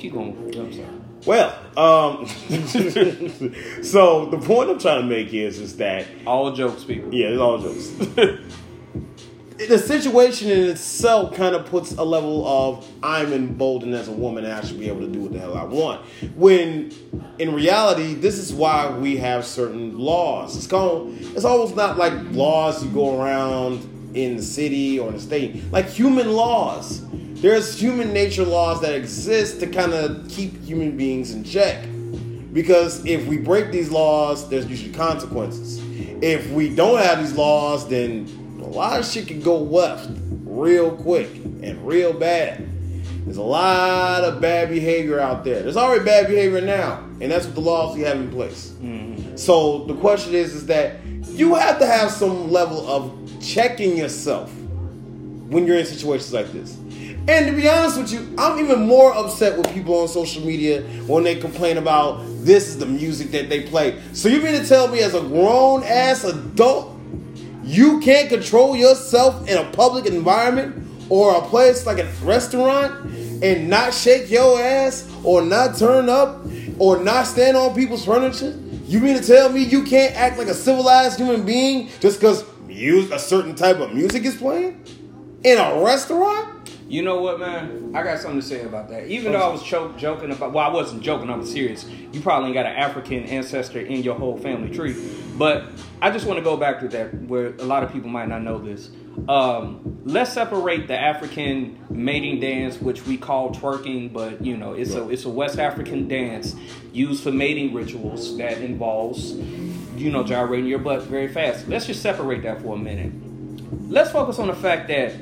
[0.00, 0.28] Keep going.
[0.28, 1.04] You know what I'm saying?
[1.26, 2.26] Well, um,
[3.84, 7.12] so the point I'm trying to make is is that All jokes, people.
[7.12, 7.88] yeah, it's all jokes.
[9.68, 14.44] the situation in itself kind of puts a level of I'm emboldened as a woman
[14.44, 16.00] and I should be able to do what the hell I want.
[16.34, 16.90] When
[17.38, 20.56] in reality, this is why we have certain laws.
[20.56, 25.16] It's called it's almost not like laws you go around in the city or in
[25.16, 27.02] the state, like human laws.
[27.40, 31.86] There's human nature laws that exist to kind of keep human beings in check.
[32.52, 35.80] Because if we break these laws, there's usually consequences.
[36.22, 38.28] If we don't have these laws, then
[38.60, 40.10] a lot of shit can go left
[40.44, 42.68] real quick and real bad.
[43.24, 45.62] There's a lot of bad behavior out there.
[45.62, 48.74] There's already bad behavior now, and that's what the laws we have in place.
[48.82, 49.36] Mm-hmm.
[49.36, 54.52] So the question is, is that you have to have some level of checking yourself
[55.48, 56.76] when you're in situations like this.
[57.28, 60.82] And to be honest with you, I'm even more upset with people on social media
[61.06, 64.00] when they complain about this is the music that they play.
[64.12, 66.98] So you mean to tell me as a grown ass adult,
[67.62, 73.04] you can't control yourself in a public environment or a place like a restaurant
[73.42, 76.44] and not shake your ass or not turn up
[76.78, 78.58] or not stand on people's furniture?
[78.86, 82.44] You mean to tell me you can't act like a civilized human being just because
[82.68, 84.84] a certain type of music is playing
[85.44, 86.59] in a restaurant?
[86.90, 87.92] You know what, man?
[87.94, 89.06] I got something to say about that.
[89.06, 91.30] Even though I was cho- joking about, well, I wasn't joking.
[91.30, 91.86] I was serious.
[92.10, 95.00] You probably ain't got an African ancestor in your whole family tree,
[95.38, 95.66] but
[96.02, 98.42] I just want to go back to that where a lot of people might not
[98.42, 98.90] know this.
[99.28, 104.94] Um, let's separate the African mating dance, which we call twerking, but you know it's
[104.94, 106.56] a it's a West African dance
[106.92, 109.34] used for mating rituals that involves
[109.94, 111.68] you know gyrating your butt very fast.
[111.68, 113.12] Let's just separate that for a minute.
[113.88, 115.12] Let's focus on the fact that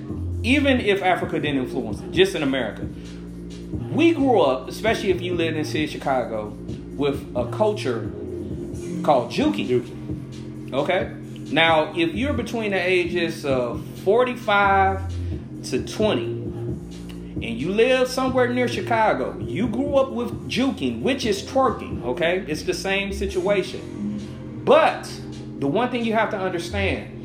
[0.42, 2.86] even if Africa didn't influence it, just in America,
[3.90, 6.48] we grew up, especially if you lived in the city of Chicago,
[6.96, 8.10] with a culture
[9.02, 9.68] called juking.
[9.68, 10.72] Juking.
[10.72, 11.14] Okay?
[11.52, 15.12] Now, if you're between the ages of 45
[15.64, 16.22] to 20,
[17.40, 22.44] and you live somewhere near Chicago, you grew up with juking, which is twerking, okay?
[22.48, 24.62] It's the same situation.
[24.64, 25.10] But
[25.58, 27.17] the one thing you have to understand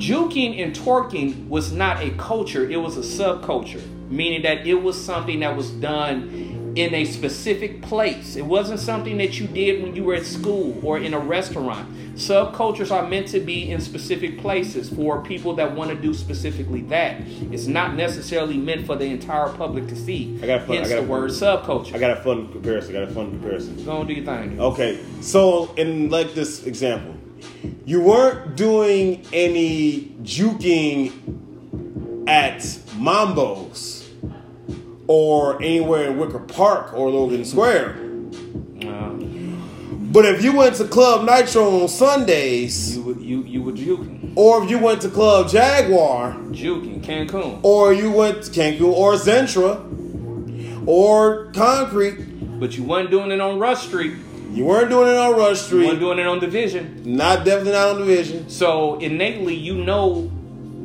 [0.00, 4.98] Juking and twerking was not a culture, it was a subculture, meaning that it was
[4.98, 8.34] something that was done in a specific place.
[8.34, 11.86] It wasn't something that you did when you were at school or in a restaurant.
[12.14, 16.80] Subcultures are meant to be in specific places for people that want to do specifically
[16.82, 17.20] that.
[17.52, 20.38] It's not necessarily meant for the entire public to see.
[20.42, 20.76] I got a fun.
[20.76, 21.94] Hence I got the word subculture.
[21.94, 22.96] I got a fun comparison.
[22.96, 23.84] I got a fun comparison.
[23.84, 24.58] Go on, do your thing.
[24.58, 27.16] Okay, so in like this example,
[27.84, 31.12] you weren't doing any juking
[32.28, 32.60] at
[32.96, 34.08] Mambo's
[35.06, 37.96] or anywhere in Wicker Park or Logan Square.
[40.12, 44.32] but if you went to Club Nitro on Sundays, you you you were juking.
[44.36, 47.58] Or if you went to Club Jaguar, juking Cancun.
[47.62, 52.60] Or you went to Cancun or Zentra or Concrete.
[52.60, 54.14] But you weren't doing it on Rush Street.
[54.52, 55.82] You weren't doing it on Rush Street.
[55.82, 57.02] You weren't doing it on Division.
[57.04, 58.50] Not definitely not on Division.
[58.50, 60.30] So innately, you know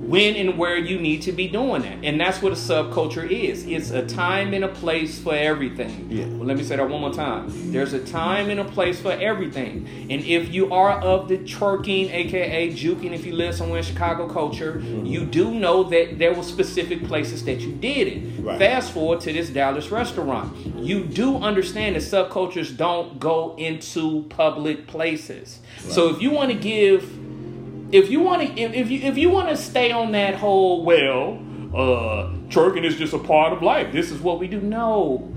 [0.08, 2.04] when and where you need to be doing that.
[2.04, 3.66] And that's what a subculture is.
[3.66, 6.08] It's a time and a place for everything.
[6.10, 6.26] Yeah.
[6.28, 7.72] Well, let me say that one more time.
[7.72, 9.88] There's a time and a place for everything.
[10.10, 14.28] And if you are of the twerking, aka juking, if you live somewhere in Chicago
[14.28, 15.06] culture, mm-hmm.
[15.06, 18.44] you do know that there were specific places that you did it.
[18.44, 18.60] Right.
[18.60, 20.56] Fast forward to this Dallas restaurant.
[20.78, 25.60] You do understand that subcultures don't go into public places.
[25.84, 25.92] Right.
[25.92, 27.25] So if you want to give
[27.92, 30.84] if you want to if, if you if you want to stay on that whole
[30.84, 31.40] well
[31.74, 34.62] uh twerking is just a part of life this is what we do.
[34.62, 35.32] No.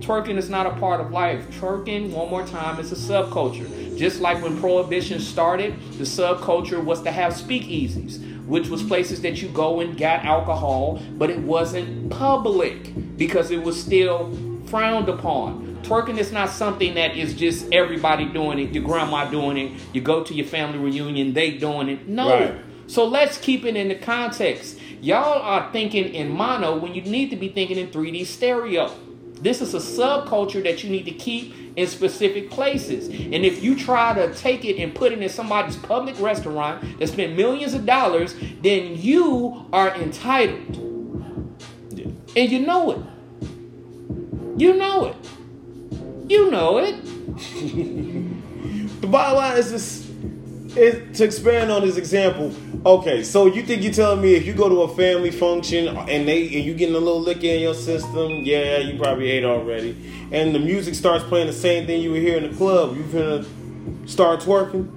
[0.00, 1.48] Twerking is not a part of life.
[1.58, 3.96] Twerking one more time is a subculture.
[3.96, 9.42] Just like when prohibition started the subculture was to have speakeasies which was places that
[9.42, 14.30] you go and got alcohol but it wasn't public because it was still
[14.66, 19.56] frowned upon Twerking is not something that is just everybody doing it, your grandma doing
[19.56, 22.08] it, you go to your family reunion, they doing it.
[22.08, 22.28] No.
[22.28, 22.54] Right.
[22.88, 24.78] So let's keep it in the context.
[25.00, 28.92] Y'all are thinking in mono when you need to be thinking in 3D stereo.
[29.40, 33.08] This is a subculture that you need to keep in specific places.
[33.08, 37.06] And if you try to take it and put it in somebody's public restaurant that
[37.08, 41.60] spent millions of dollars, then you are entitled.
[41.90, 42.06] Yeah.
[42.34, 43.00] And you know it.
[44.58, 45.16] You know it.
[46.28, 47.02] You know it.
[49.00, 50.06] the bottom line is this
[50.76, 52.54] is to expand on this example.
[52.84, 56.28] Okay, so you think you're telling me if you go to a family function and
[56.28, 59.96] they and you getting a little liquor in your system, yeah, you probably ate already,
[60.32, 63.02] and the music starts playing the same thing you were hearing in the club, you
[63.04, 63.46] finna
[64.08, 64.92] start twerking.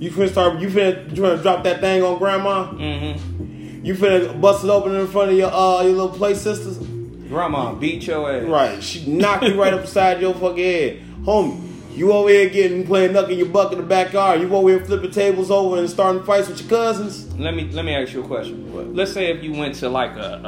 [0.00, 0.58] You finna start.
[0.60, 2.72] You finna, you finna drop that thing on grandma.
[2.72, 3.84] Mm-hmm.
[3.84, 6.78] You finna bust it open in front of your uh your little play sisters.
[7.28, 8.44] Grandma beat your ass.
[8.44, 8.82] Right.
[8.82, 11.02] She knocked you right upside your fucking head.
[11.22, 14.40] Homie, you over here getting playing knuck in your buck in the backyard.
[14.40, 17.34] You over here flipping tables over and starting fights with your cousins.
[17.38, 18.72] Let me let me ask you a question.
[18.72, 18.94] What?
[18.94, 20.40] Let's say if you went to like a,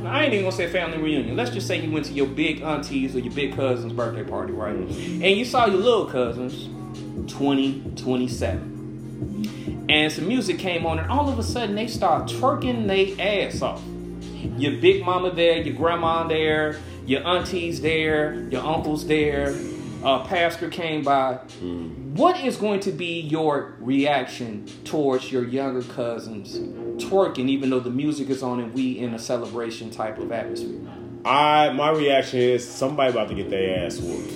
[0.00, 1.36] a, a I ain't even gonna say family reunion.
[1.36, 4.52] Let's just say you went to your big aunties or your big cousin's birthday party,
[4.52, 4.74] right?
[4.74, 5.22] Mm-hmm.
[5.22, 6.68] And you saw your little cousins,
[7.30, 9.86] 20, 27.
[9.88, 13.62] And some music came on, and all of a sudden they start twerking their ass
[13.62, 13.82] off
[14.56, 19.54] your big mama there, your grandma there, your aunties there, your uncles there,
[20.02, 21.38] a pastor came by.
[21.60, 22.14] Mm.
[22.16, 26.58] What is going to be your reaction towards your younger cousins
[27.02, 30.80] twerking, even though the music is on and we in a celebration type of atmosphere?
[31.24, 34.32] I my reaction is somebody about to get their ass whooped.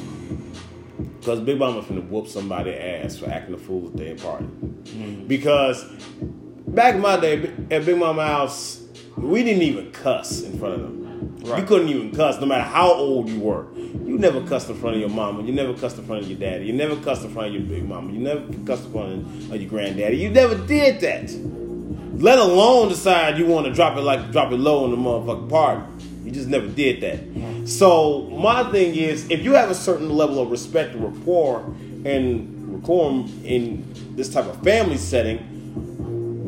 [1.20, 4.46] Because Big Mama finna whoop somebody ass for acting a fool at their party.
[4.46, 5.28] Mm.
[5.28, 5.84] Because
[6.66, 8.80] back in my day at Big Mama house,
[9.16, 11.00] we didn't even cuss in front of them.
[11.44, 13.66] You couldn't even cuss, no matter how old you were.
[13.74, 15.42] You never cussed in front of your mama.
[15.42, 16.66] You never cussed in front of your daddy.
[16.66, 18.12] You never cussed in front of your big mama.
[18.12, 20.16] You never cussed in front of your granddaddy.
[20.18, 21.30] You never did that.
[22.20, 25.48] Let alone decide you want to drop it like drop it low in the motherfucking
[25.48, 25.82] party.
[26.24, 27.68] You just never did that.
[27.68, 31.60] So my thing is, if you have a certain level of respect and rapport
[32.04, 35.38] and decorum in this type of family setting,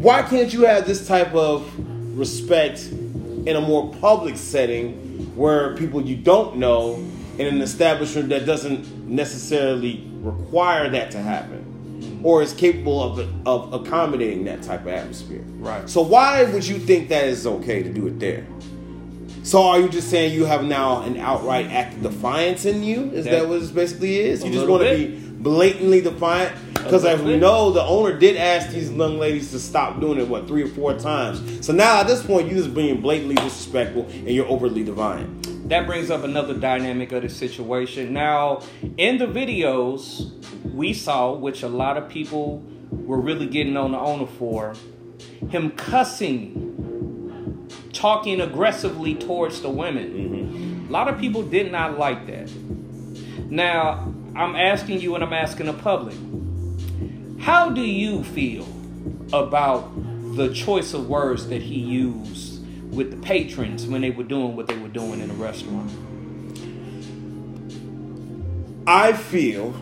[0.03, 1.67] why can't you have this type of
[2.15, 4.93] respect in a more public setting
[5.37, 6.95] where people you don't know
[7.39, 13.73] in an establishment that doesn't necessarily require that to happen or is capable of, of
[13.73, 15.43] accommodating that type of atmosphere.
[15.59, 15.89] Right.
[15.89, 18.47] so why would you think that is okay to do it there?
[19.43, 23.11] So are you just saying you have now an outright act of defiance in you?
[23.11, 24.45] Is that, That- what it basically is?
[24.45, 28.71] You just want to be blatantly defiant because as we know the owner did ask
[28.71, 32.07] these young ladies to stop doing it what three or four times so now at
[32.07, 36.53] this point you're just being blatantly disrespectful and you're overly defiant that brings up another
[36.53, 38.13] dynamic of the situation.
[38.13, 38.63] Now,
[38.99, 40.31] in the videos
[40.65, 44.75] we saw, which a lot of people were really getting on the owner for,
[45.49, 50.11] him cussing, talking aggressively towards the women.
[50.11, 50.89] Mm-hmm.
[50.89, 52.51] A lot of people did not like that.
[53.51, 56.17] Now, I'm asking you and I'm asking the public
[57.41, 58.67] how do you feel
[59.33, 59.91] about
[60.37, 62.65] the choice of words that he used
[62.95, 65.91] with the patrons when they were doing what they were doing in the restaurant?
[68.87, 69.75] I feel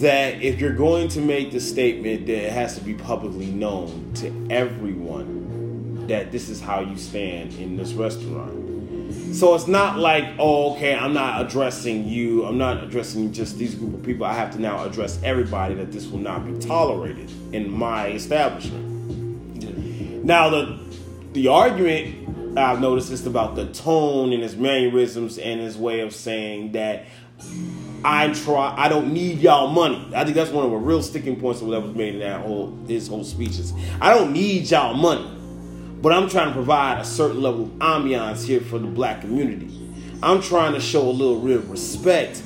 [0.00, 4.12] that if you're going to make the statement that it has to be publicly known
[4.16, 8.59] to everyone that this is how you stand in this restaurant.
[9.32, 12.44] So it's not like, oh, okay, I'm not addressing you.
[12.44, 14.26] I'm not addressing just these group of people.
[14.26, 20.24] I have to now address everybody that this will not be tolerated in my establishment.
[20.24, 20.78] Now the
[21.32, 26.14] the argument I've noticed is about the tone and his mannerisms and his way of
[26.14, 27.06] saying that
[28.04, 30.10] I try I don't need y'all money.
[30.14, 32.40] I think that's one of the real sticking points of what was made in that
[32.40, 33.72] whole his whole speeches.
[34.00, 35.39] I don't need y'all money.
[36.02, 39.68] But I'm trying to provide a certain level of ambiance here for the black community.
[40.22, 42.42] I'm trying to show a little real respect.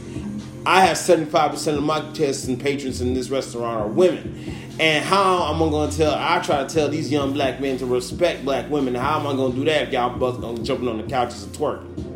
[0.66, 4.54] I have 75% of my guests and patrons in this restaurant are women.
[4.80, 6.14] And how am I going to tell?
[6.14, 8.96] I try to tell these young black men to respect black women.
[8.96, 11.44] How am I going to do that if y'all both going jumping on the couches
[11.44, 12.14] and twerking?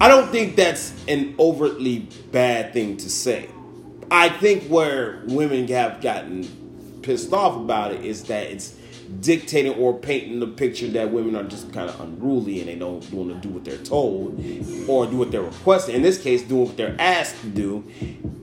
[0.00, 3.48] I don't think that's an overtly bad thing to say.
[4.10, 8.77] I think where women have gotten pissed off about it is that it's
[9.20, 13.10] dictating or painting the picture that women are just kind of unruly and they don't
[13.12, 14.38] want to do what they're told
[14.88, 15.94] or do what they're requested.
[15.94, 17.84] In this case, doing what they're asked to do,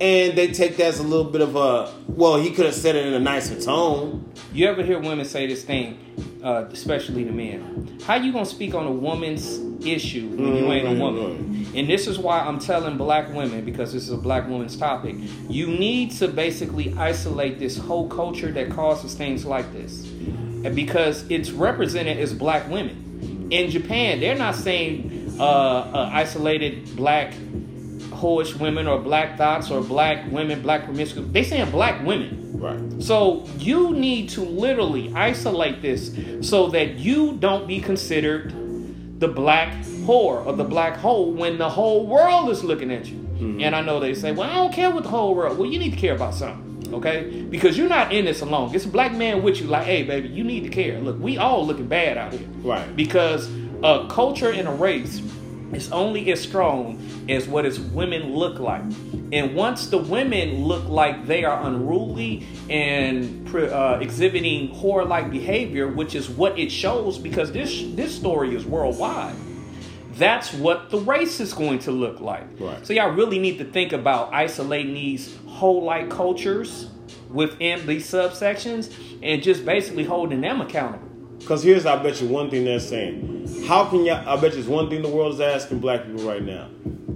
[0.02, 2.96] and they take that as a little bit of a well, he could have said
[2.96, 4.30] it in a nicer tone.
[4.54, 5.98] You ever hear women say this thing,
[6.44, 8.00] uh, especially the men?
[8.06, 11.68] How you gonna speak on a woman's issue when you ain't a woman?
[11.76, 15.16] And this is why I'm telling black women because this is a black woman's topic.
[15.50, 20.08] You need to basically isolate this whole culture that causes things like this,
[20.74, 23.50] because it's represented as black women.
[23.52, 27.34] In Japan, they're not saying uh, uh, isolated black
[28.10, 31.28] whorish women or black thoughts or black women, black promiscuous.
[31.32, 32.42] They saying black women.
[32.60, 33.04] Right.
[33.04, 38.54] So you need to literally isolate this so that you don't be considered
[39.20, 39.74] the black
[40.06, 43.20] whore or the black hole when the whole world is looking at you.
[43.62, 45.58] And I know they say, well, I don't care what the whole world.
[45.58, 47.46] Well, you need to care about something, okay?
[47.50, 48.74] Because you're not in this alone.
[48.74, 51.00] It's a black man with you, like, hey, baby, you need to care.
[51.00, 52.48] Look, we all looking bad out here.
[52.64, 52.96] Right.
[52.96, 53.50] Because
[53.84, 55.22] a culture and a race
[55.74, 58.84] is only as strong as what its women look like.
[59.32, 66.16] And once the women look like they are unruly and uh, exhibiting whore-like behavior, which
[66.16, 69.36] is what it shows, because this this story is worldwide.
[70.18, 72.48] That's what the race is going to look like.
[72.60, 72.86] Right.
[72.86, 76.90] So y'all really need to think about isolating these whole-like cultures
[77.30, 81.08] within these subsections and just basically holding them accountable.
[81.40, 83.66] Because here's, I bet you, one thing they're saying.
[83.68, 86.24] How can y'all, I bet you, it's one thing the world is asking black people
[86.24, 86.70] right now.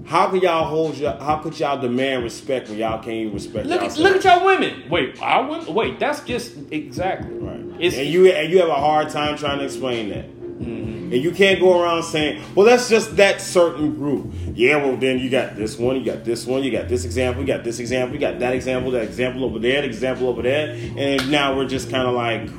[0.05, 3.67] How can y'all hold, y'all, how could y'all demand respect when y'all can't even respect
[3.67, 4.89] Look at look at y'all women.
[4.89, 5.73] Wait, our women.
[5.73, 7.59] Wait, that's just exactly Right.
[7.79, 10.27] It's and you and you have a hard time trying to explain that.
[10.27, 10.98] Mm-hmm.
[11.11, 14.31] And you can't go around saying, well, that's just that certain group.
[14.53, 17.41] Yeah, well, then you got this one, you got this one, you got this example,
[17.41, 20.43] you got this example, you got that example, that example over there, that example over
[20.43, 20.75] there.
[20.97, 22.49] And now we're just kind of like,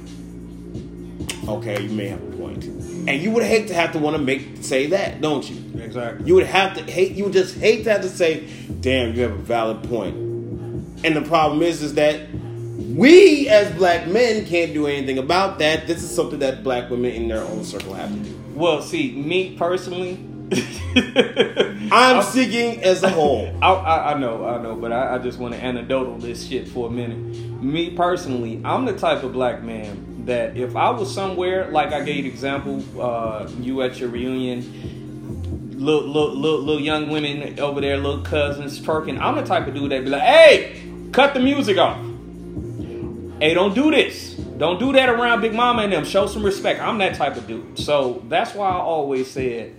[1.48, 2.64] okay, you may have a point.
[2.64, 5.80] And you would hate to have to want to make say that, don't you?
[5.80, 6.26] Exactly.
[6.26, 7.12] You would have to hate.
[7.12, 8.46] You would just hate to have to say,
[8.80, 10.14] "Damn, you have a valid point."
[11.02, 12.20] And the problem is, is that
[12.94, 15.86] we as black men can't do anything about that.
[15.86, 18.39] This is something that black women in their own circle have to do.
[18.60, 20.22] Well, see, me personally,
[21.90, 23.50] I'm speaking as a whole.
[23.62, 26.68] I, I, I know, I know, but I, I just want to anecdotal this shit
[26.68, 27.16] for a minute.
[27.62, 32.02] Me personally, I'm the type of black man that if I was somewhere, like I
[32.02, 37.96] gave example, uh, you at your reunion, little, little, little, little young women over there,
[37.96, 40.82] little cousins twerking, I'm the type of dude that be like, hey,
[41.12, 42.09] cut the music off.
[43.40, 44.34] Hey, don't do this.
[44.34, 46.04] Don't do that around Big Mama and them.
[46.04, 46.78] Show some respect.
[46.80, 47.78] I'm that type of dude.
[47.78, 49.74] So that's why I always said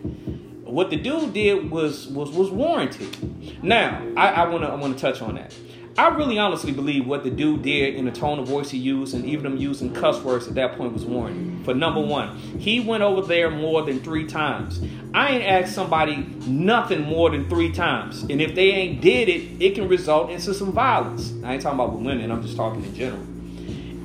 [0.64, 3.64] what the dude did was was was warranted.
[3.64, 5.54] Now, I, I wanna I wanna touch on that.
[5.96, 9.14] I really honestly believe what the dude did in the tone of voice he used
[9.14, 11.66] and even him using cuss words at that point was warranted.
[11.66, 14.82] For number one, he went over there more than three times.
[15.14, 16.16] I ain't asked somebody
[16.48, 18.24] nothing more than three times.
[18.24, 21.34] And if they ain't did it, it can result into some violence.
[21.44, 23.31] I ain't talking about with women, I'm just talking in general.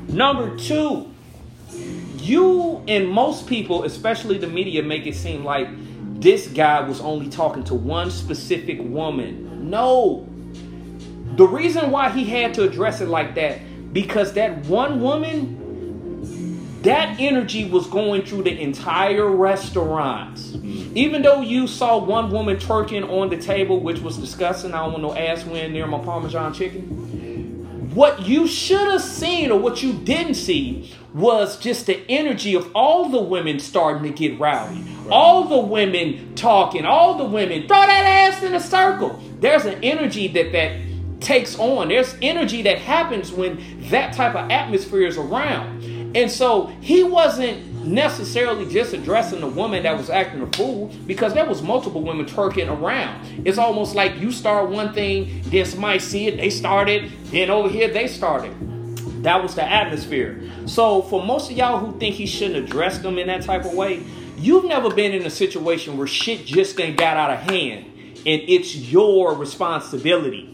[0.08, 1.12] Number two,
[2.18, 5.68] you and most people, especially the media, make it seem like
[6.20, 9.70] this guy was only talking to one specific woman.
[9.70, 10.26] No.
[11.36, 13.58] The reason why he had to address it like that,
[13.92, 20.36] because that one woman, that energy was going through the entire restaurant.
[20.36, 20.96] Mm-hmm.
[20.96, 24.92] Even though you saw one woman twerking on the table, which was disgusting, I don't
[24.92, 27.15] want no ass win near my Parmesan chicken.
[27.96, 32.70] What you should have seen or what you didn't see was just the energy of
[32.74, 34.84] all the women starting to get rowdy.
[35.10, 39.18] All the women talking, all the women throw that ass in a circle.
[39.40, 40.78] There's an energy that that
[41.20, 41.88] takes on.
[41.88, 45.82] There's energy that happens when that type of atmosphere is around.
[46.14, 51.32] And so he wasn't necessarily just addressing the woman that was acting a fool because
[51.34, 53.46] there was multiple women twerking around.
[53.46, 57.68] It's almost like you start one thing, then somebody see it, they started, then over
[57.68, 58.52] here they started.
[59.22, 60.42] That was the atmosphere.
[60.66, 63.74] So for most of y'all who think he shouldn't address them in that type of
[63.74, 64.02] way,
[64.36, 67.86] you've never been in a situation where shit just ain't got out of hand
[68.26, 70.52] and it's your responsibility.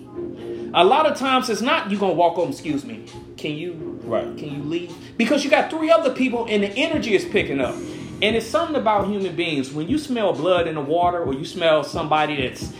[0.74, 3.04] A lot of times it's not you gonna walk over, excuse me,
[3.36, 4.36] can you Right.
[4.36, 4.94] can you leave?
[5.16, 7.74] Because you got three other people and the energy is picking up.
[7.74, 9.72] And it's something about human beings.
[9.72, 12.72] When you smell blood in the water or you smell somebody that's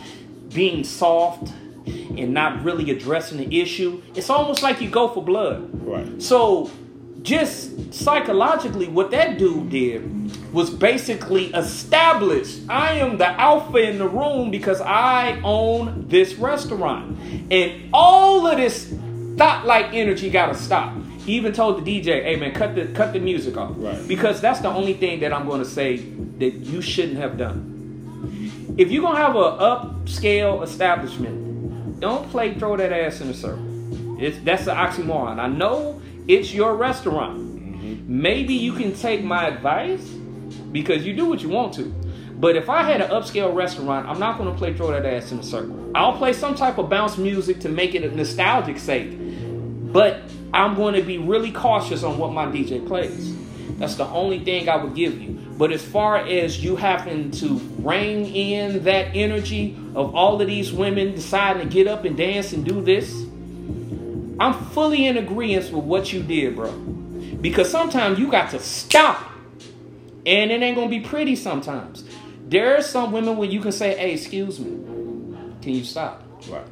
[0.53, 1.51] being soft
[1.85, 5.69] and not really addressing the issue, it's almost like you go for blood.
[5.85, 6.21] Right.
[6.21, 6.71] So,
[7.23, 14.07] just psychologically, what that dude did was basically establish I am the alpha in the
[14.07, 17.17] room because I own this restaurant.
[17.51, 18.93] And all of this
[19.37, 20.93] thought like energy gotta stop.
[21.25, 23.71] He even told the DJ, hey man, cut the cut the music off.
[23.77, 24.07] Right.
[24.07, 28.75] Because that's the only thing that I'm gonna say that you shouldn't have done.
[28.77, 34.21] If you're gonna have an upscale establishment, don't play throw that ass in a circle.
[34.21, 35.39] It's that's an oxymoron.
[35.39, 37.39] I know it's your restaurant.
[37.39, 38.21] Mm-hmm.
[38.21, 40.07] Maybe you can take my advice
[40.71, 41.93] because you do what you want to.
[42.43, 45.31] But if I had an upscale restaurant, I'm not going to play throw that ass
[45.31, 45.91] in a circle.
[45.95, 49.11] I'll play some type of bounce music to make it a nostalgic sake.
[49.93, 50.23] But
[50.53, 53.35] I'm going to be really cautious on what my DJ plays.
[53.79, 55.33] That's the only thing I would give you.
[55.57, 60.71] But as far as you having to rein in that energy of all of these
[60.71, 63.11] women deciding to get up and dance and do this,
[64.39, 66.71] I'm fully in agreement with what you did, bro.
[66.71, 69.31] Because sometimes you got to stop.
[70.25, 72.03] And it ain't gonna be pretty sometimes.
[72.47, 74.71] There are some women where you can say, hey, excuse me,
[75.61, 76.23] can you stop?
[76.47, 76.65] Right.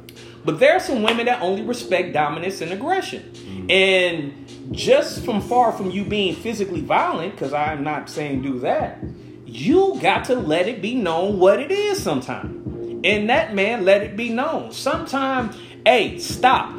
[0.44, 3.22] But there are some women that only respect dominance and aggression.
[3.32, 3.70] Mm.
[3.70, 8.98] And just from far from you being physically violent, because I'm not saying do that,
[9.46, 13.00] you got to let it be known what it is sometime.
[13.04, 14.72] And that man let it be known.
[14.72, 15.52] Sometime,
[15.84, 16.74] hey, stop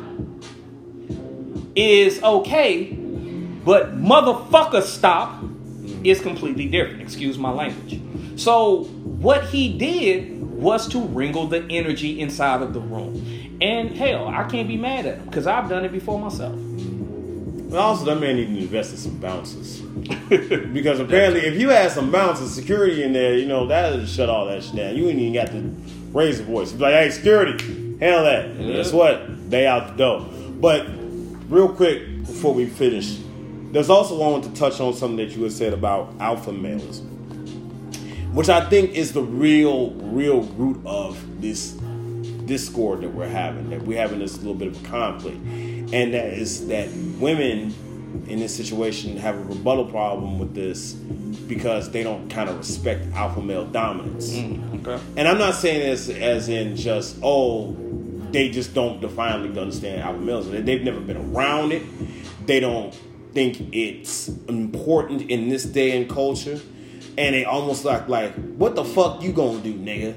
[1.76, 2.93] is okay,
[3.66, 5.43] but motherfucker stop
[6.03, 7.01] is completely different.
[7.01, 7.99] Excuse my language.
[8.39, 13.16] So what he did was to wrangle the energy inside of the room.
[13.64, 16.51] And hell, I can't be mad at him because I've done it before myself.
[16.53, 19.80] And also, that man need to invest in some bouncers.
[20.30, 24.28] because apparently, if you had some bouncers, security in there, you know, that would shut
[24.30, 24.97] all that shit down.
[24.97, 25.74] You ain't even got to
[26.11, 26.74] raise the voice.
[26.74, 27.64] Be like, hey, security,
[28.01, 28.45] handle that.
[28.47, 28.76] And Yeah.
[28.76, 29.49] guess what?
[29.49, 30.28] They out the door.
[30.59, 30.86] But
[31.49, 33.18] real quick, before we finish,
[33.72, 37.01] there's also I want to touch on something that you had said about alpha males.
[38.34, 41.76] which I think is the real, real root of this
[42.46, 43.70] discord that we're having.
[43.70, 46.89] That we're having this little bit of a conflict, and that is that
[47.20, 47.74] women
[48.28, 53.02] in this situation have a rebuttal problem with this because they don't kind of respect
[53.14, 54.32] alpha male dominance.
[54.32, 55.04] Mm, okay.
[55.18, 57.76] And I'm not saying this as in just oh
[58.32, 60.50] they just don't definitely understand alpha males.
[60.50, 61.84] They've never been around it.
[62.48, 62.94] They don't
[63.34, 66.60] think it's important in this day and culture.
[67.16, 70.16] And they almost like like, what the fuck you gonna do, nigga?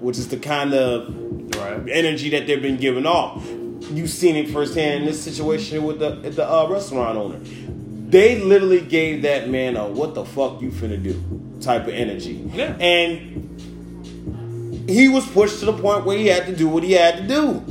[0.00, 1.14] Which is the kind of
[1.56, 1.80] Right.
[1.90, 3.42] energy that they've been giving off.
[3.92, 7.36] You've seen it firsthand in this situation with the the uh, restaurant owner.
[8.10, 11.20] They literally gave that man a "what the fuck you finna do"
[11.60, 12.74] type of energy, Yeah.
[12.78, 13.48] and
[14.88, 17.26] he was pushed to the point where he had to do what he had to
[17.26, 17.62] do.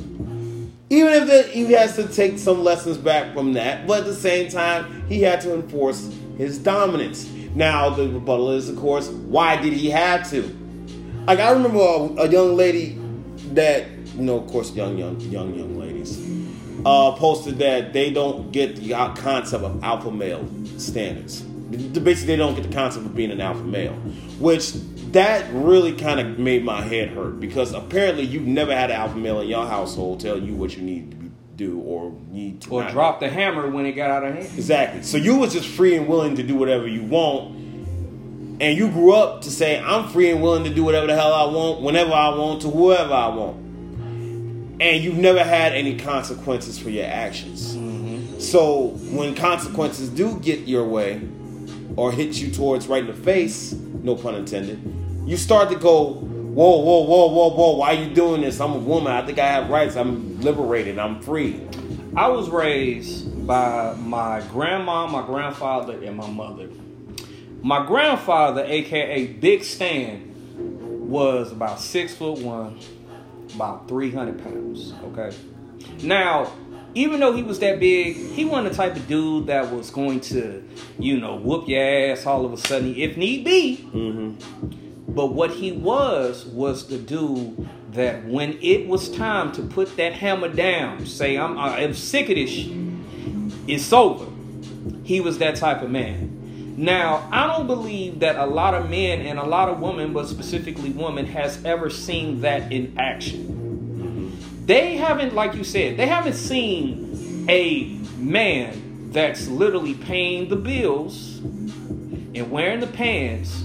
[0.90, 4.50] Even if he has to take some lessons back from that, but at the same
[4.50, 7.28] time, he had to enforce his dominance.
[7.56, 10.44] Now, the rebuttal is, of course, why did he have to?
[11.28, 12.98] Like I remember a, a young lady
[13.52, 16.26] that, you know, of course, young, young, young, young ladies,
[16.86, 20.48] uh, posted that they don't get the concept of alpha male
[20.78, 21.42] standards.
[21.42, 23.92] Basically, they don't get the concept of being an alpha male,
[24.40, 24.72] which
[25.12, 29.18] that really kind of made my head hurt because apparently you've never had an alpha
[29.18, 32.70] male in your household tell you what you need to be, do or need to
[32.70, 34.46] Or drop the hammer when it got out of hand.
[34.56, 35.04] Exactly.
[35.04, 37.67] So you was just free and willing to do whatever you want.
[38.60, 41.32] And you grew up to say, I'm free and willing to do whatever the hell
[41.32, 43.58] I want, whenever I want, to whoever I want.
[44.80, 47.76] And you've never had any consequences for your actions.
[47.76, 48.40] Mm-hmm.
[48.40, 51.22] So when consequences do get your way
[51.96, 54.80] or hit you towards right in the face, no pun intended,
[55.26, 58.60] you start to go, whoa, whoa, whoa, whoa, whoa, why are you doing this?
[58.60, 59.12] I'm a woman.
[59.12, 59.96] I think I have rights.
[59.96, 60.98] I'm liberated.
[60.98, 61.62] I'm free.
[62.16, 66.70] I was raised by my grandma, my grandfather, and my mother.
[67.62, 72.80] My grandfather, aka Big Stan, was about six foot one,
[73.56, 74.94] about 300 pounds.
[75.06, 75.36] Okay.
[76.04, 76.52] Now,
[76.94, 80.20] even though he was that big, he wasn't the type of dude that was going
[80.22, 80.64] to,
[80.98, 83.88] you know, whoop your ass all of a sudden if need be.
[83.94, 85.14] Mm-hmm.
[85.14, 90.14] But what he was was the dude that when it was time to put that
[90.14, 92.72] hammer down, say I'm I'm sick of this shit,
[93.68, 94.28] it's over.
[95.04, 96.37] He was that type of man.
[96.78, 100.28] Now, I don't believe that a lot of men and a lot of women, but
[100.28, 104.38] specifically women, has ever seen that in action.
[104.68, 111.40] They haven't, like you said, they haven't seen a man that's literally paying the bills
[111.40, 113.64] and wearing the pants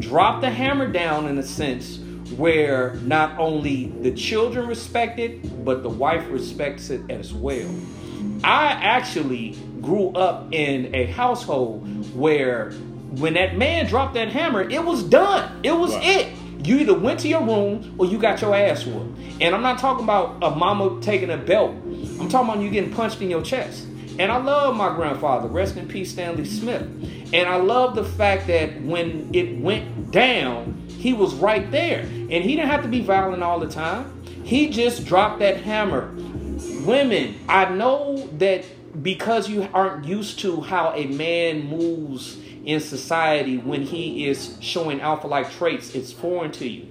[0.00, 1.98] drop the hammer down in a sense
[2.36, 7.72] where not only the children respect it, but the wife respects it as well.
[8.42, 12.72] I actually grew up in a household where
[13.16, 15.60] when that man dropped that hammer, it was done.
[15.62, 16.06] It was Right.
[16.06, 16.26] it.
[16.66, 19.18] You either went to your room or you got your ass whooped.
[19.40, 21.70] And I'm not talking about a mama taking a belt.
[22.20, 23.86] I'm talking about you getting punched in your chest.
[24.18, 26.82] And I love my grandfather, rest in peace, Stanley Smith.
[27.32, 32.00] And I love the fact that when it went down, he was right there.
[32.00, 34.12] And he didn't have to be violent all the time.
[34.42, 36.10] He just dropped that hammer.
[36.84, 38.64] Women, I know that
[39.02, 45.00] because you aren't used to how a man moves in society when he is showing
[45.00, 46.86] alpha like traits, it's foreign to you.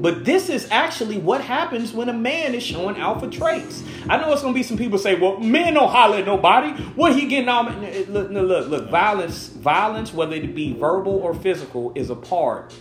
[0.00, 3.82] But this is actually what happens when a man is showing alpha traits.
[4.08, 6.70] I know it's gonna be some people say, "Well, men don't holler at nobody.
[6.94, 7.64] What he getting all?"
[8.08, 8.90] Look, look, look, look.
[8.90, 12.74] Violence, violence, whether it be verbal or physical, is a part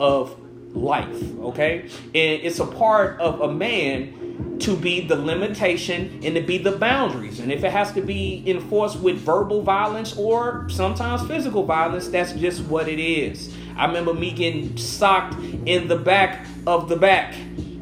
[0.00, 0.34] of
[0.74, 1.38] life.
[1.40, 6.58] Okay, and it's a part of a man to be the limitation and to be
[6.58, 7.40] the boundaries.
[7.40, 12.32] And if it has to be enforced with verbal violence or sometimes physical violence, that's
[12.32, 13.54] just what it is.
[13.76, 15.34] I remember me getting socked
[15.66, 17.34] in the back of the back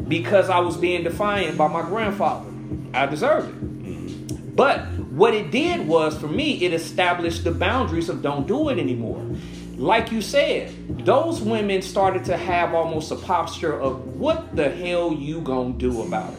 [0.09, 2.51] because I was being defiant by my grandfather.
[2.95, 4.57] I deserved it.
[4.57, 8.79] But what it did was for me, it established the boundaries of don't do it
[8.79, 9.25] anymore.
[9.83, 15.13] Like you said, those women started to have almost a posture of what the hell
[15.13, 16.39] you gonna do about it?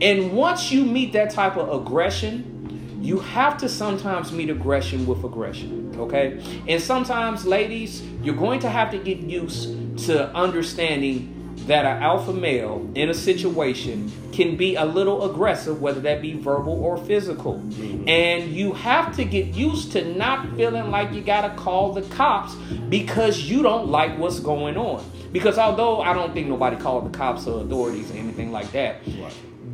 [0.00, 5.24] And once you meet that type of aggression, you have to sometimes meet aggression with
[5.24, 6.40] aggression, okay?
[6.68, 12.32] And sometimes, ladies, you're going to have to get used to understanding that an alpha
[12.32, 17.54] male in a situation can be a little aggressive, whether that be verbal or physical.
[17.54, 18.08] Mm-hmm.
[18.08, 22.54] And you have to get used to not feeling like you gotta call the cops
[22.88, 25.04] because you don't like what's going on.
[25.32, 29.00] Because although I don't think nobody called the cops or authorities or anything like that,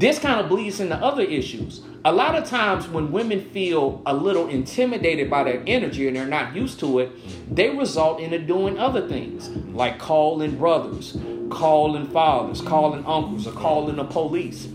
[0.00, 1.82] this kind of bleeds into other issues.
[2.06, 6.26] A lot of times when women feel a little intimidated by that energy and they're
[6.26, 11.18] not used to it, they result into doing other things like calling brothers,
[11.50, 14.68] calling fathers, calling uncles, or calling the police.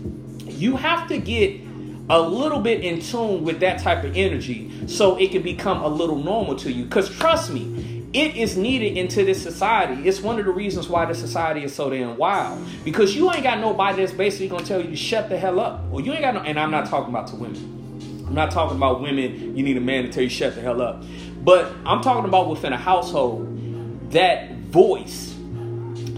[0.44, 1.60] You have to get
[2.08, 5.88] a little bit in tune with that type of energy so it can become a
[5.88, 6.84] little normal to you.
[6.84, 10.08] Because trust me, it is needed into this society.
[10.08, 12.66] It's one of the reasons why this society is so damn wild.
[12.84, 15.84] Because you ain't got nobody that's basically gonna tell you to shut the hell up.
[15.90, 18.24] Or you ain't got no and I'm not talking about to women.
[18.26, 20.80] I'm not talking about women, you need a man to tell you shut the hell
[20.82, 21.02] up.
[21.42, 25.34] But I'm talking about within a household, that voice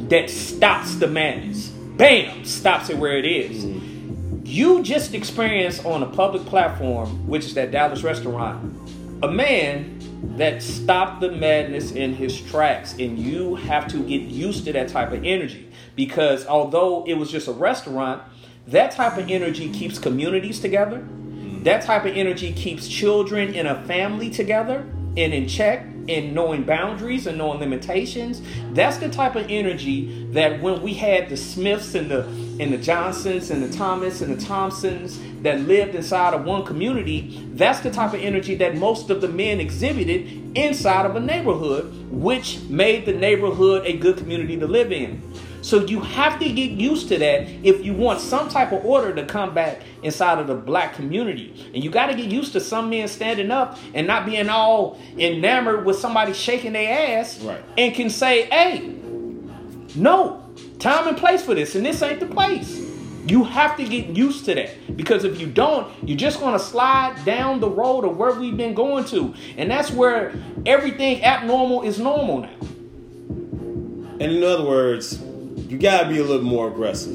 [0.09, 1.68] that stops the madness.
[1.68, 2.45] Bam!
[2.45, 3.64] Stops it where it is.
[3.64, 4.43] Mm-hmm.
[4.45, 8.74] You just experienced on a public platform, which is that Dallas restaurant,
[9.22, 12.95] a man that stop the madness in his tracks.
[12.99, 17.31] And you have to get used to that type of energy because although it was
[17.31, 18.23] just a restaurant,
[18.66, 20.99] that type of energy keeps communities together.
[20.99, 21.64] Mm.
[21.64, 26.63] That type of energy keeps children in a family together and in check and knowing
[26.63, 28.43] boundaries and knowing limitations.
[28.73, 32.27] That's the type of energy that when we had the Smiths and the
[32.61, 37.49] and the Johnsons and the Thomas and the Thompsons that lived inside of one community,
[37.53, 41.93] that's the type of energy that most of the men exhibited inside of a neighborhood,
[42.11, 45.23] which made the neighborhood a good community to live in.
[45.69, 49.14] So you have to get used to that if you want some type of order
[49.14, 51.71] to come back inside of the black community.
[51.75, 54.99] And you got to get used to some men standing up and not being all
[55.19, 57.62] enamored with somebody shaking their ass right.
[57.77, 58.95] and can say, hey,
[59.95, 60.43] no,
[60.79, 62.79] time and place for this, and this ain't the place.
[63.27, 66.59] You have to get used to that because if you don't, you're just going to
[66.59, 69.35] slide down the road of where we've been going to.
[69.59, 70.33] And that's where
[70.64, 72.55] everything abnormal is normal now.
[74.21, 75.28] And in other words,
[75.69, 77.14] you got to be a little more aggressive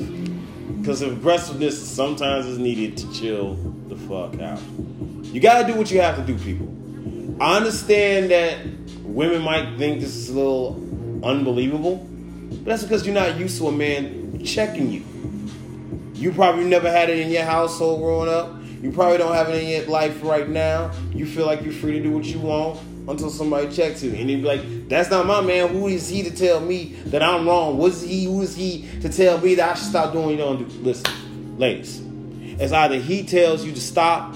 [0.80, 3.56] because aggressiveness sometimes is needed to chill
[3.88, 4.62] the fuck out.
[5.24, 6.70] You got to do what you have to do, people.
[7.41, 8.60] I understand that
[9.01, 10.76] women might think this is a little
[11.26, 11.95] unbelievable,
[12.49, 15.04] but that's because you're not used to a man checking you.
[16.14, 18.54] You probably never had it in your household growing up.
[18.84, 20.91] You probably don't have it in your life right now.
[21.12, 24.14] You feel like you're free to do what you want until somebody checks you.
[24.14, 25.70] And you'd be like, that's not my man.
[25.70, 27.78] Who is he to tell me that I'm wrong?
[27.78, 28.26] What's he?
[28.26, 30.66] Who is he to tell me that I should stop doing what you don't do?
[30.82, 32.01] Listen, ladies,
[32.60, 34.36] it's either he tells you to stop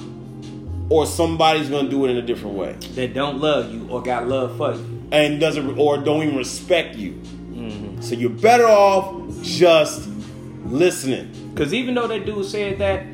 [0.89, 2.73] or somebody's gonna do it in a different way.
[2.95, 5.07] That don't love you or got love for you.
[5.11, 7.13] And doesn't or don't even respect you.
[7.13, 8.01] Mm-hmm.
[8.01, 10.09] So you're better off just
[10.65, 11.31] listening.
[11.53, 13.05] Because even though that dude said that,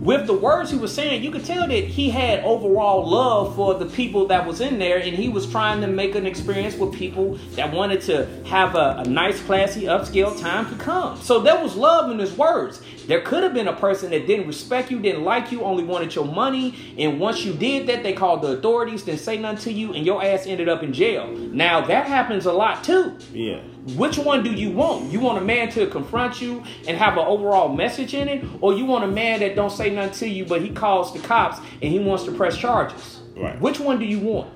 [0.00, 3.74] with the words he was saying, you could tell that he had overall love for
[3.74, 6.94] the people that was in there, and he was trying to make an experience with
[6.94, 11.20] people that wanted to have a, a nice, classy, upscale time to come.
[11.20, 12.80] So there was love in his words.
[13.08, 16.14] There could have been a person that didn't respect you, didn't like you, only wanted
[16.14, 19.72] your money, and once you did that, they called the authorities, didn't say nothing to
[19.72, 21.26] you, and your ass ended up in jail.
[21.34, 23.16] Now that happens a lot too.
[23.32, 23.62] Yeah.
[23.96, 25.10] Which one do you want?
[25.10, 28.74] You want a man to confront you and have an overall message in it, or
[28.74, 31.60] you want a man that don't say nothing to you, but he calls the cops
[31.80, 33.20] and he wants to press charges?
[33.34, 33.58] Right.
[33.58, 34.52] Which one do you want?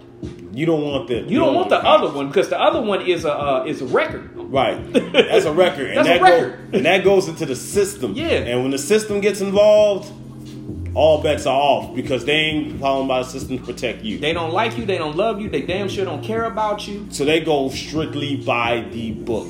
[0.53, 1.15] You don't want the.
[1.15, 3.65] You, you don't, don't, want the other one because the other one is a uh,
[3.65, 4.31] is a record.
[4.37, 4.93] Right.
[4.93, 6.71] That's a record, and That's that a record.
[6.73, 8.13] Go, and that goes into the system.
[8.13, 8.27] Yeah.
[8.27, 10.13] And when the system gets involved,
[10.95, 14.19] all bets are off because they ain't following by the system to protect you.
[14.19, 14.85] They don't like you.
[14.85, 15.49] They don't love you.
[15.49, 17.07] They damn sure don't care about you.
[17.11, 19.49] So they go strictly by the book.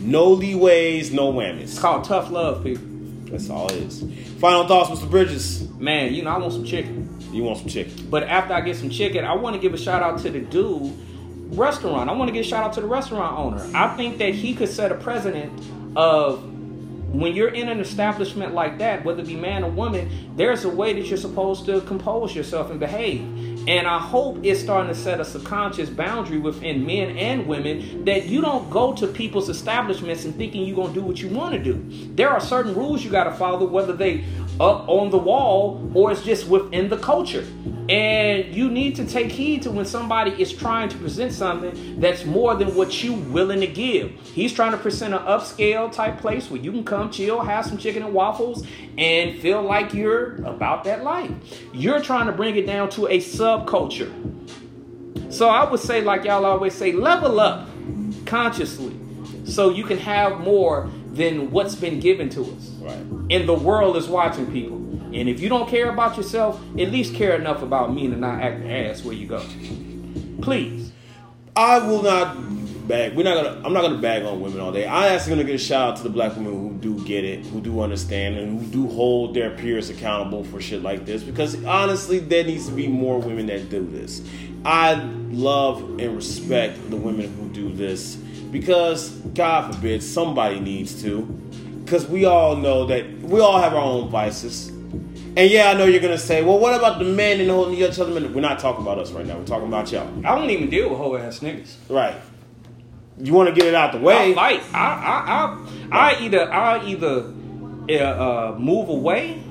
[0.00, 1.62] No leeways, no whammies.
[1.62, 2.84] It's called tough love, people.
[3.24, 4.04] That's all it is.
[4.40, 5.10] Final thoughts, Mr.
[5.10, 5.68] Bridges.
[5.78, 7.11] Man, you know I want some chicken.
[7.32, 8.08] You want some chicken.
[8.10, 10.40] But after I get some chicken, I want to give a shout out to the
[10.40, 10.92] dude
[11.56, 12.08] restaurant.
[12.08, 13.66] I want to give a shout out to the restaurant owner.
[13.74, 15.52] I think that he could set a precedent
[15.96, 16.44] of
[17.12, 20.68] when you're in an establishment like that, whether it be man or woman, there's a
[20.68, 23.20] way that you're supposed to compose yourself and behave.
[23.68, 28.26] And I hope it's starting to set a subconscious boundary within men and women that
[28.26, 31.52] you don't go to people's establishments and thinking you're going to do what you want
[31.52, 31.84] to do.
[32.14, 34.24] There are certain rules you got to follow, whether they
[34.62, 37.44] up on the wall or it's just within the culture.
[37.88, 42.24] And you need to take heed to when somebody is trying to present something that's
[42.24, 44.12] more than what you willing to give.
[44.22, 47.76] He's trying to present an upscale type place where you can come chill, have some
[47.76, 48.64] chicken and waffles,
[48.96, 51.32] and feel like you're about that life.
[51.74, 54.12] You're trying to bring it down to a subculture.
[55.32, 57.68] So I would say, like y'all always say, level up
[58.26, 58.94] consciously
[59.44, 62.70] so you can have more than what's been given to us.
[62.80, 62.96] Right.
[63.30, 64.78] And the world is watching people.
[65.14, 68.40] And if you don't care about yourself, at least care enough about me to not
[68.40, 69.44] act ass where you go.
[70.40, 70.90] Please.
[71.54, 72.34] I will not
[72.88, 73.14] bag.
[73.14, 73.62] We're not gonna.
[73.64, 74.86] I'm not gonna bag on women all day.
[74.86, 77.44] I'm actually gonna give a shout out to the black women who do get it,
[77.46, 81.22] who do understand, and who do hold their peers accountable for shit like this.
[81.22, 84.22] Because honestly, there needs to be more women that do this.
[84.64, 88.21] I love and respect the women who do this
[88.52, 91.22] because God forbid somebody needs to.
[91.84, 94.68] Because we all know that we all have our own vices.
[94.68, 97.74] And yeah, I know you're gonna say, well, what about the men in and holding
[97.74, 98.12] each other?
[98.12, 99.38] We're not talking about us right now.
[99.38, 100.06] We're talking about y'all.
[100.26, 101.74] I don't even deal with whole ass niggas.
[101.88, 102.14] Right.
[103.18, 104.32] You want to get it out the way.
[104.32, 104.62] I fight.
[104.74, 105.56] I
[105.90, 107.32] I I, I either I either
[107.90, 109.42] uh, move away,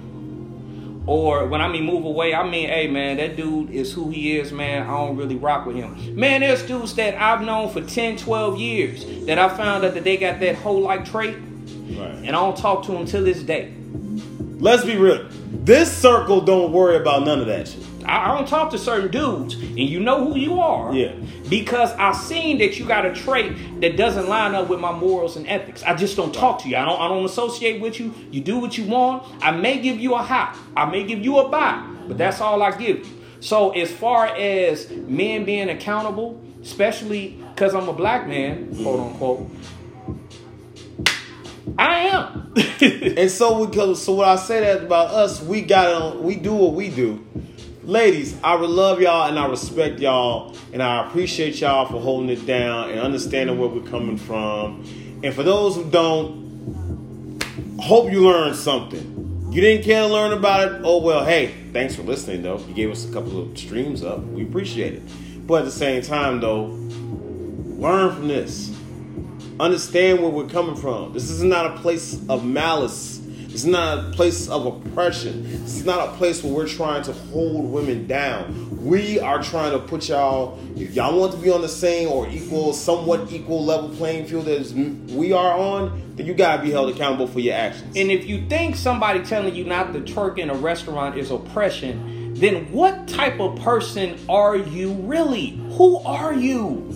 [1.12, 4.38] or when I mean move away, I mean, hey man, that dude is who he
[4.38, 4.84] is, man.
[4.84, 6.16] I don't really rock with him.
[6.16, 10.06] Man, there's dudes that I've known for 10, 12 years that I found out that
[10.06, 12.16] they got that whole like trait, right.
[12.24, 13.74] and I don't talk to them till this day.
[14.60, 15.28] Let's be real.
[15.52, 17.84] This circle don't worry about none of that shit.
[18.04, 20.94] I, I don't talk to certain dudes, and you know who you are.
[20.94, 21.14] Yeah.
[21.50, 25.38] Because I've seen that you got a trait that doesn't line up with my morals
[25.38, 25.84] and ethics.
[25.84, 26.78] I just don't talk to you.
[26.78, 27.00] I don't.
[27.00, 28.14] I don't associate with you.
[28.32, 29.24] You do what you want.
[29.42, 30.58] I may give you a hot.
[30.76, 33.06] I may give you a buy, but that's all I give you.
[33.42, 39.50] So as far as men being accountable, especially because I'm a black man, quote unquote,
[41.78, 42.54] I am.
[43.18, 46.74] and so we so what I say that about us, we got we do what
[46.74, 47.26] we do
[47.84, 52.46] ladies, I love y'all and I respect y'all and I appreciate y'all for holding it
[52.46, 54.84] down and understanding where we're coming from.
[55.24, 57.42] And for those who don't,
[57.80, 59.50] hope you learned something.
[59.52, 60.82] You didn't care to learn about it?
[60.84, 62.60] Oh well, hey, thanks for listening though.
[62.68, 64.20] You gave us a couple of streams up.
[64.20, 65.02] We appreciate it.
[65.48, 68.76] But at the same time though, learn from this.
[69.60, 71.14] Understand where we're coming from.
[71.14, 73.21] This is not a place of malice
[73.54, 75.46] it's not a place of oppression.
[75.46, 78.70] It's not a place where we're trying to hold women down.
[78.86, 82.28] We are trying to put y'all, if y'all want to be on the same or
[82.30, 86.90] equal, somewhat equal level playing field as we are on, then you gotta be held
[86.96, 87.96] accountable for your actions.
[87.98, 92.34] And if you think somebody telling you not to twerk in a restaurant is oppression,
[92.36, 95.52] then what type of person are you really?
[95.74, 96.88] Who are you?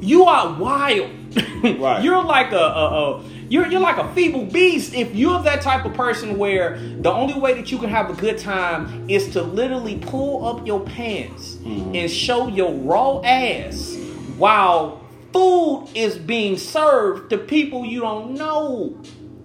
[0.00, 1.10] You are wild.
[1.58, 2.04] Right.
[2.04, 5.84] You're like a, a, a you're, you're like a feeble beast if you're that type
[5.84, 9.42] of person where the only way that you can have a good time is to
[9.42, 11.94] literally pull up your pants mm-hmm.
[11.94, 13.96] and show your raw ass
[14.36, 18.96] while food is being served to people you don't know.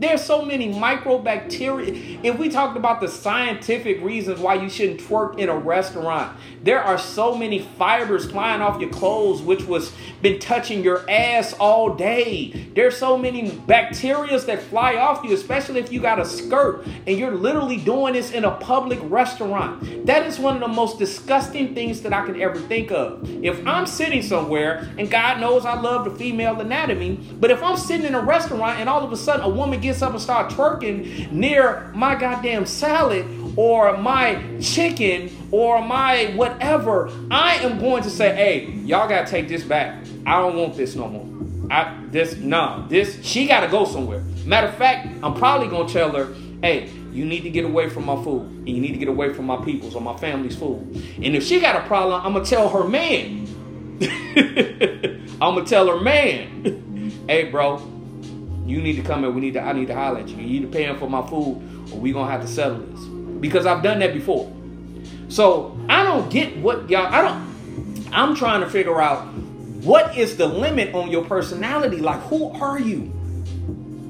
[0.04, 2.20] There's so many microbacteria.
[2.24, 6.84] If we talked about the scientific reasons why you shouldn't twerk in a restaurant, there
[6.84, 11.96] are so many fibers flying off your clothes, which was been touching your ass all
[11.96, 12.68] day.
[12.76, 17.18] There's so many bacteria that fly off you, especially if you got a skirt and
[17.18, 20.06] you're literally doing this in a public restaurant.
[20.06, 23.30] That is one of the most disgusting things that I can ever think of.
[23.44, 27.78] If I'm sitting somewhere, and God knows I love the female anatomy, but if I'm
[27.78, 30.52] sitting in a restaurant and all of a sudden a woman gets up and start
[30.52, 33.26] twerking near my goddamn salad
[33.56, 39.48] or my chicken or my whatever, I am going to say, hey, y'all gotta take
[39.48, 40.04] this back.
[40.26, 41.30] I don't want this no more.
[41.70, 44.24] I this nah, this she gotta go somewhere.
[44.46, 48.06] Matter of fact, I'm probably gonna tell her, hey, you need to get away from
[48.06, 48.42] my food.
[48.42, 51.04] And you need to get away from my people's or my family's food.
[51.22, 53.48] And if she got a problem, I'm gonna tell her man.
[55.42, 57.78] I'm gonna tell her man, hey bro,
[58.66, 59.36] you need to come in.
[59.36, 59.62] We need to.
[59.62, 60.38] I need to holler at you.
[60.38, 61.62] You need to pay him for my food,
[61.92, 63.02] or we gonna have to settle this
[63.40, 64.52] because I've done that before.
[65.28, 67.08] So I don't get what y'all.
[67.08, 67.54] I don't.
[68.14, 69.26] I'm trying to figure out
[69.84, 71.98] what is the limit on your personality?
[71.98, 73.12] Like, who are you?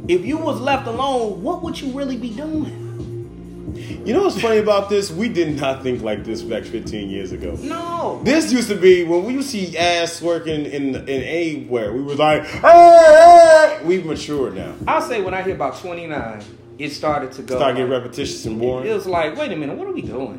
[0.07, 2.83] If you was left alone, what would you really be doing?
[4.05, 5.09] You know what's funny about this?
[5.09, 7.55] We did not think like this back 15 years ago.
[7.61, 8.21] No.
[8.23, 11.93] This used to be when we used to see ass working in in anywhere.
[11.93, 13.62] We were like, hey!
[13.83, 14.75] We've matured now.
[14.87, 16.43] I'll say when I hit about 29,
[16.79, 17.57] it started to go.
[17.57, 18.89] Start getting repetitious and boring.
[18.89, 20.37] It was like, wait a minute, what are we doing?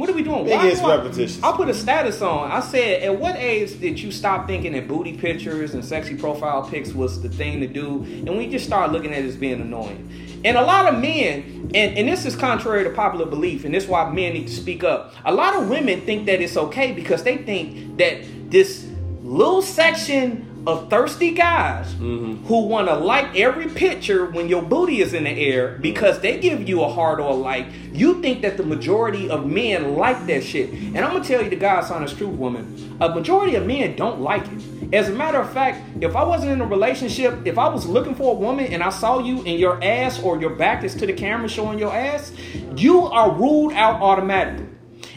[0.00, 0.46] What are we doing?
[0.46, 1.42] It gets repetitious.
[1.42, 2.50] I put a status on.
[2.50, 6.66] I said, at what age did you stop thinking that booty pictures and sexy profile
[6.66, 8.02] pics was the thing to do?
[8.26, 10.40] And we just start looking at it as being annoying.
[10.42, 13.84] And a lot of men, and, and this is contrary to popular belief, and this
[13.84, 15.12] is why men need to speak up.
[15.26, 18.88] A lot of women think that it's okay because they think that this
[19.22, 22.44] little section of thirsty guys mm-hmm.
[22.46, 26.38] who want to like every picture when your booty is in the air because they
[26.38, 27.66] give you a heart or a like.
[27.92, 30.70] You think that the majority of men like that shit.
[30.70, 32.98] And I'm going to tell you the God's honest truth, woman.
[33.00, 34.94] A majority of men don't like it.
[34.94, 38.14] As a matter of fact, if I wasn't in a relationship, if I was looking
[38.14, 41.06] for a woman and I saw you and your ass or your back is to
[41.06, 42.32] the camera showing your ass,
[42.76, 44.66] you are ruled out automatically.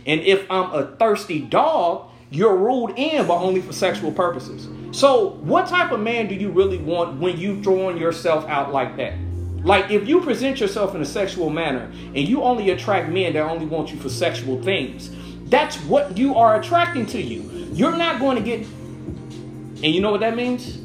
[0.06, 4.68] And if I'm a thirsty dog, you're ruled in, but only for sexual purposes.
[4.94, 8.96] So, what type of man do you really want when you throwing yourself out like
[8.98, 9.16] that?
[9.64, 13.42] Like, if you present yourself in a sexual manner and you only attract men that
[13.42, 15.10] only want you for sexual things,
[15.46, 17.42] that's what you are attracting to you.
[17.74, 20.78] You're not going to get, and you know what that means?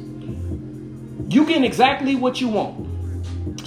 [1.31, 2.88] You get exactly what you want.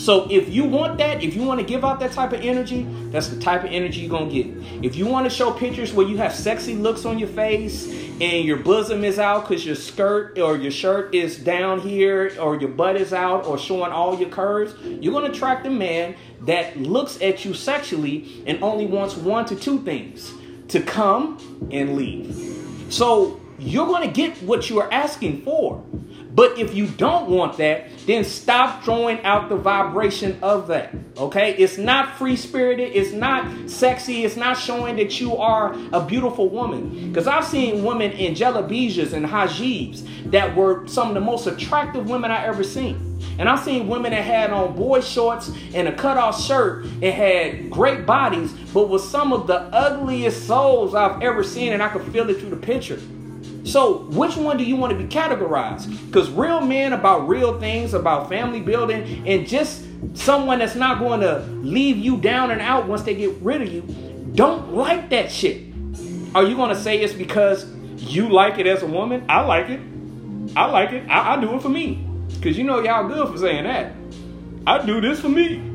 [0.03, 2.89] So if you want that, if you want to give out that type of energy,
[3.13, 4.47] that's the type of energy you're gonna get.
[4.83, 7.87] If you want to show pictures where you have sexy looks on your face
[8.21, 12.57] and your bosom is out because your skirt or your shirt is down here or
[12.57, 16.77] your butt is out or showing all your curves, you're gonna attract a man that
[16.77, 20.33] looks at you sexually and only wants one to two things:
[20.67, 21.39] to come
[21.71, 22.59] and leave.
[22.89, 25.81] So you're gonna get what you are asking for.
[26.35, 30.95] But if you don't want that, then stop throwing out the vibration of that.
[31.19, 31.55] Okay?
[31.57, 32.93] It's not free spirited.
[32.95, 34.25] It's not sexy.
[34.25, 37.11] It's not showing that you are a beautiful woman.
[37.11, 42.09] Because I've seen women in jalabiyas and hijabs that were some of the most attractive
[42.09, 43.11] women I ever seen.
[43.39, 47.71] And I've seen women that had on boy shorts and a cut-off shirt and had
[47.71, 52.05] great bodies, but with some of the ugliest souls I've ever seen, and I could
[52.13, 53.01] feel it through the picture.
[53.65, 55.89] So, which one do you want to be categorized?
[56.07, 59.85] Because real men about real things, about family building, and just
[60.15, 63.73] someone that's not going to leave you down and out once they get rid of
[63.73, 63.83] you,
[64.35, 65.63] don't like that shit.
[66.35, 69.25] Are you going to say it's because you like it as a woman?
[69.29, 69.81] I like it.
[70.57, 71.09] I like it.
[71.09, 72.07] I, I do it for me.
[72.35, 73.93] Because you know y'all good for saying that.
[74.67, 75.72] I do this for me.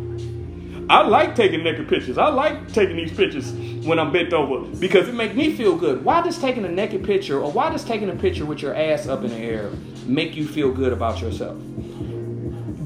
[0.90, 2.18] I like taking naked pictures.
[2.18, 3.52] I like taking these pictures
[3.86, 6.04] when I'm bent over because it makes me feel good.
[6.04, 9.08] Why does taking a naked picture or why does taking a picture with your ass
[9.08, 9.70] up in the air
[10.06, 11.58] make you feel good about yourself?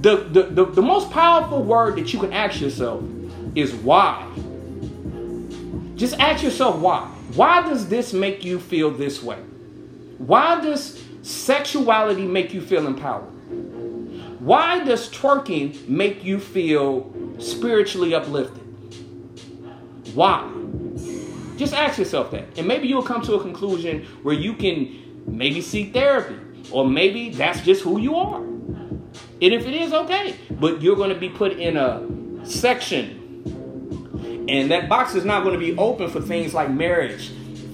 [0.01, 3.03] The, the, the, the most powerful word that you can ask yourself
[3.53, 4.27] is why.
[5.95, 7.01] Just ask yourself why.
[7.35, 9.37] Why does this make you feel this way?
[10.17, 13.29] Why does sexuality make you feel empowered?
[14.41, 18.63] Why does twerking make you feel spiritually uplifted?
[20.15, 20.51] Why?
[21.57, 22.57] Just ask yourself that.
[22.57, 26.35] And maybe you'll come to a conclusion where you can maybe seek therapy.
[26.71, 28.37] Or maybe that's just who you are.
[28.37, 30.35] And if it is, okay.
[30.49, 32.03] But you're going to be put in a
[32.43, 33.19] section.
[34.49, 37.29] And that box is not going to be open for things like marriage,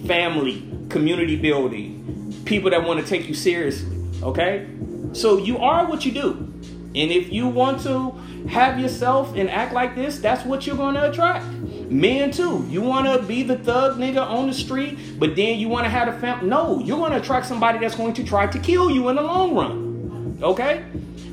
[0.06, 3.98] family, community building, people that want to take you seriously.
[4.22, 4.68] Okay?
[5.14, 6.54] So you are what you do.
[6.98, 8.12] And if you want to
[8.50, 11.46] have yourself and act like this, that's what you're going to attract.
[11.92, 12.66] Men too.
[12.68, 15.92] You want to be the thug nigga on the street, but then you want to
[15.92, 16.50] have a family.
[16.50, 19.22] No, you're going to attract somebody that's going to try to kill you in the
[19.22, 20.40] long run.
[20.42, 20.84] Okay?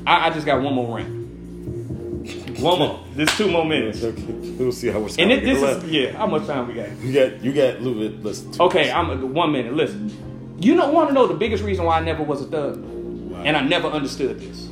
[0.05, 2.59] I, I just got one more rant.
[2.59, 3.03] One more.
[3.15, 4.03] There's two more minutes.
[4.03, 4.21] Okay.
[4.21, 5.23] We'll see how much time.
[5.23, 6.11] And it, this is yeah.
[6.11, 6.95] How much time we got?
[6.99, 8.23] You got you got a little bit.
[8.23, 8.51] Listen.
[8.59, 9.73] Okay, I'm one minute.
[9.73, 10.55] Listen.
[10.59, 13.43] You don't want to know the biggest reason why I never was a thug, wow.
[13.43, 14.69] and I never understood this.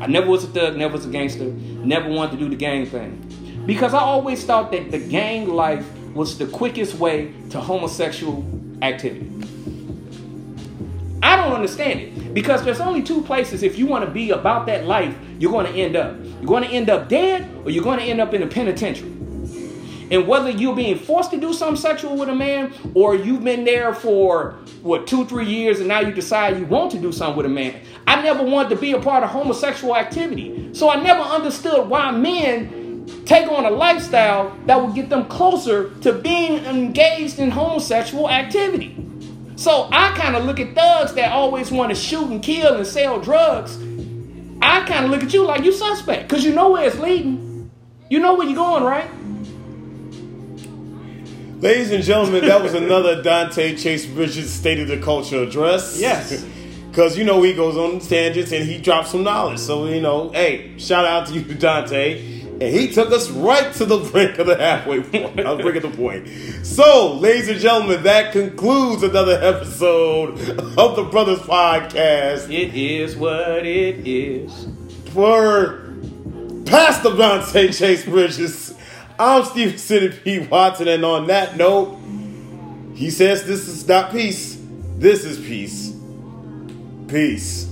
[0.00, 2.86] I never was a thug, never was a gangster, never wanted to do the gang
[2.86, 3.64] thing.
[3.66, 8.44] Because I always thought that the gang life was the quickest way to homosexual
[8.82, 9.30] activity.
[11.22, 12.34] I don't understand it.
[12.34, 15.66] Because there's only two places if you want to be about that life, you're going
[15.66, 16.16] to end up.
[16.22, 19.10] You're going to end up dead or you're going to end up in a penitentiary.
[20.10, 23.64] And whether you're being forced to do something sexual with a man or you've been
[23.64, 24.56] there for,
[24.86, 27.48] what, two, three years and now you decide you want to do something with a
[27.48, 30.70] man, I never wanted to be a part of homosexual activity.
[30.72, 35.90] So I never understood why men take on a lifestyle that would get them closer
[36.00, 38.96] to being engaged in homosexual activity.
[39.56, 42.86] So I kind of look at thugs that always want to shoot and kill and
[42.86, 43.76] sell drugs.
[44.62, 47.70] I kind of look at you like you suspect because you know where it's leading.
[48.08, 49.08] You know where you're going, right?
[51.60, 55.98] Ladies and gentlemen, that was another Dante Chase Bridges State of the Culture address.
[55.98, 56.44] Yes.
[56.90, 59.58] Because, you know, he goes on tangents and he drops some knowledge.
[59.58, 62.40] So, you know, hey, shout out to you, Dante.
[62.52, 65.40] And he took us right to the brink of the halfway point.
[65.40, 66.26] I'll brink of the point.
[66.64, 70.38] So, ladies and gentlemen, that concludes another episode
[70.78, 72.50] of the Brothers Podcast.
[72.50, 74.68] It is what it is.
[75.12, 75.92] For
[76.64, 78.75] Pastor Dante Chase Bridges.
[79.18, 80.40] I'm Stephen City P.
[80.40, 81.98] Watson, and on that note,
[82.94, 84.58] he says this is not peace.
[84.98, 85.94] This is peace.
[87.08, 87.65] Peace.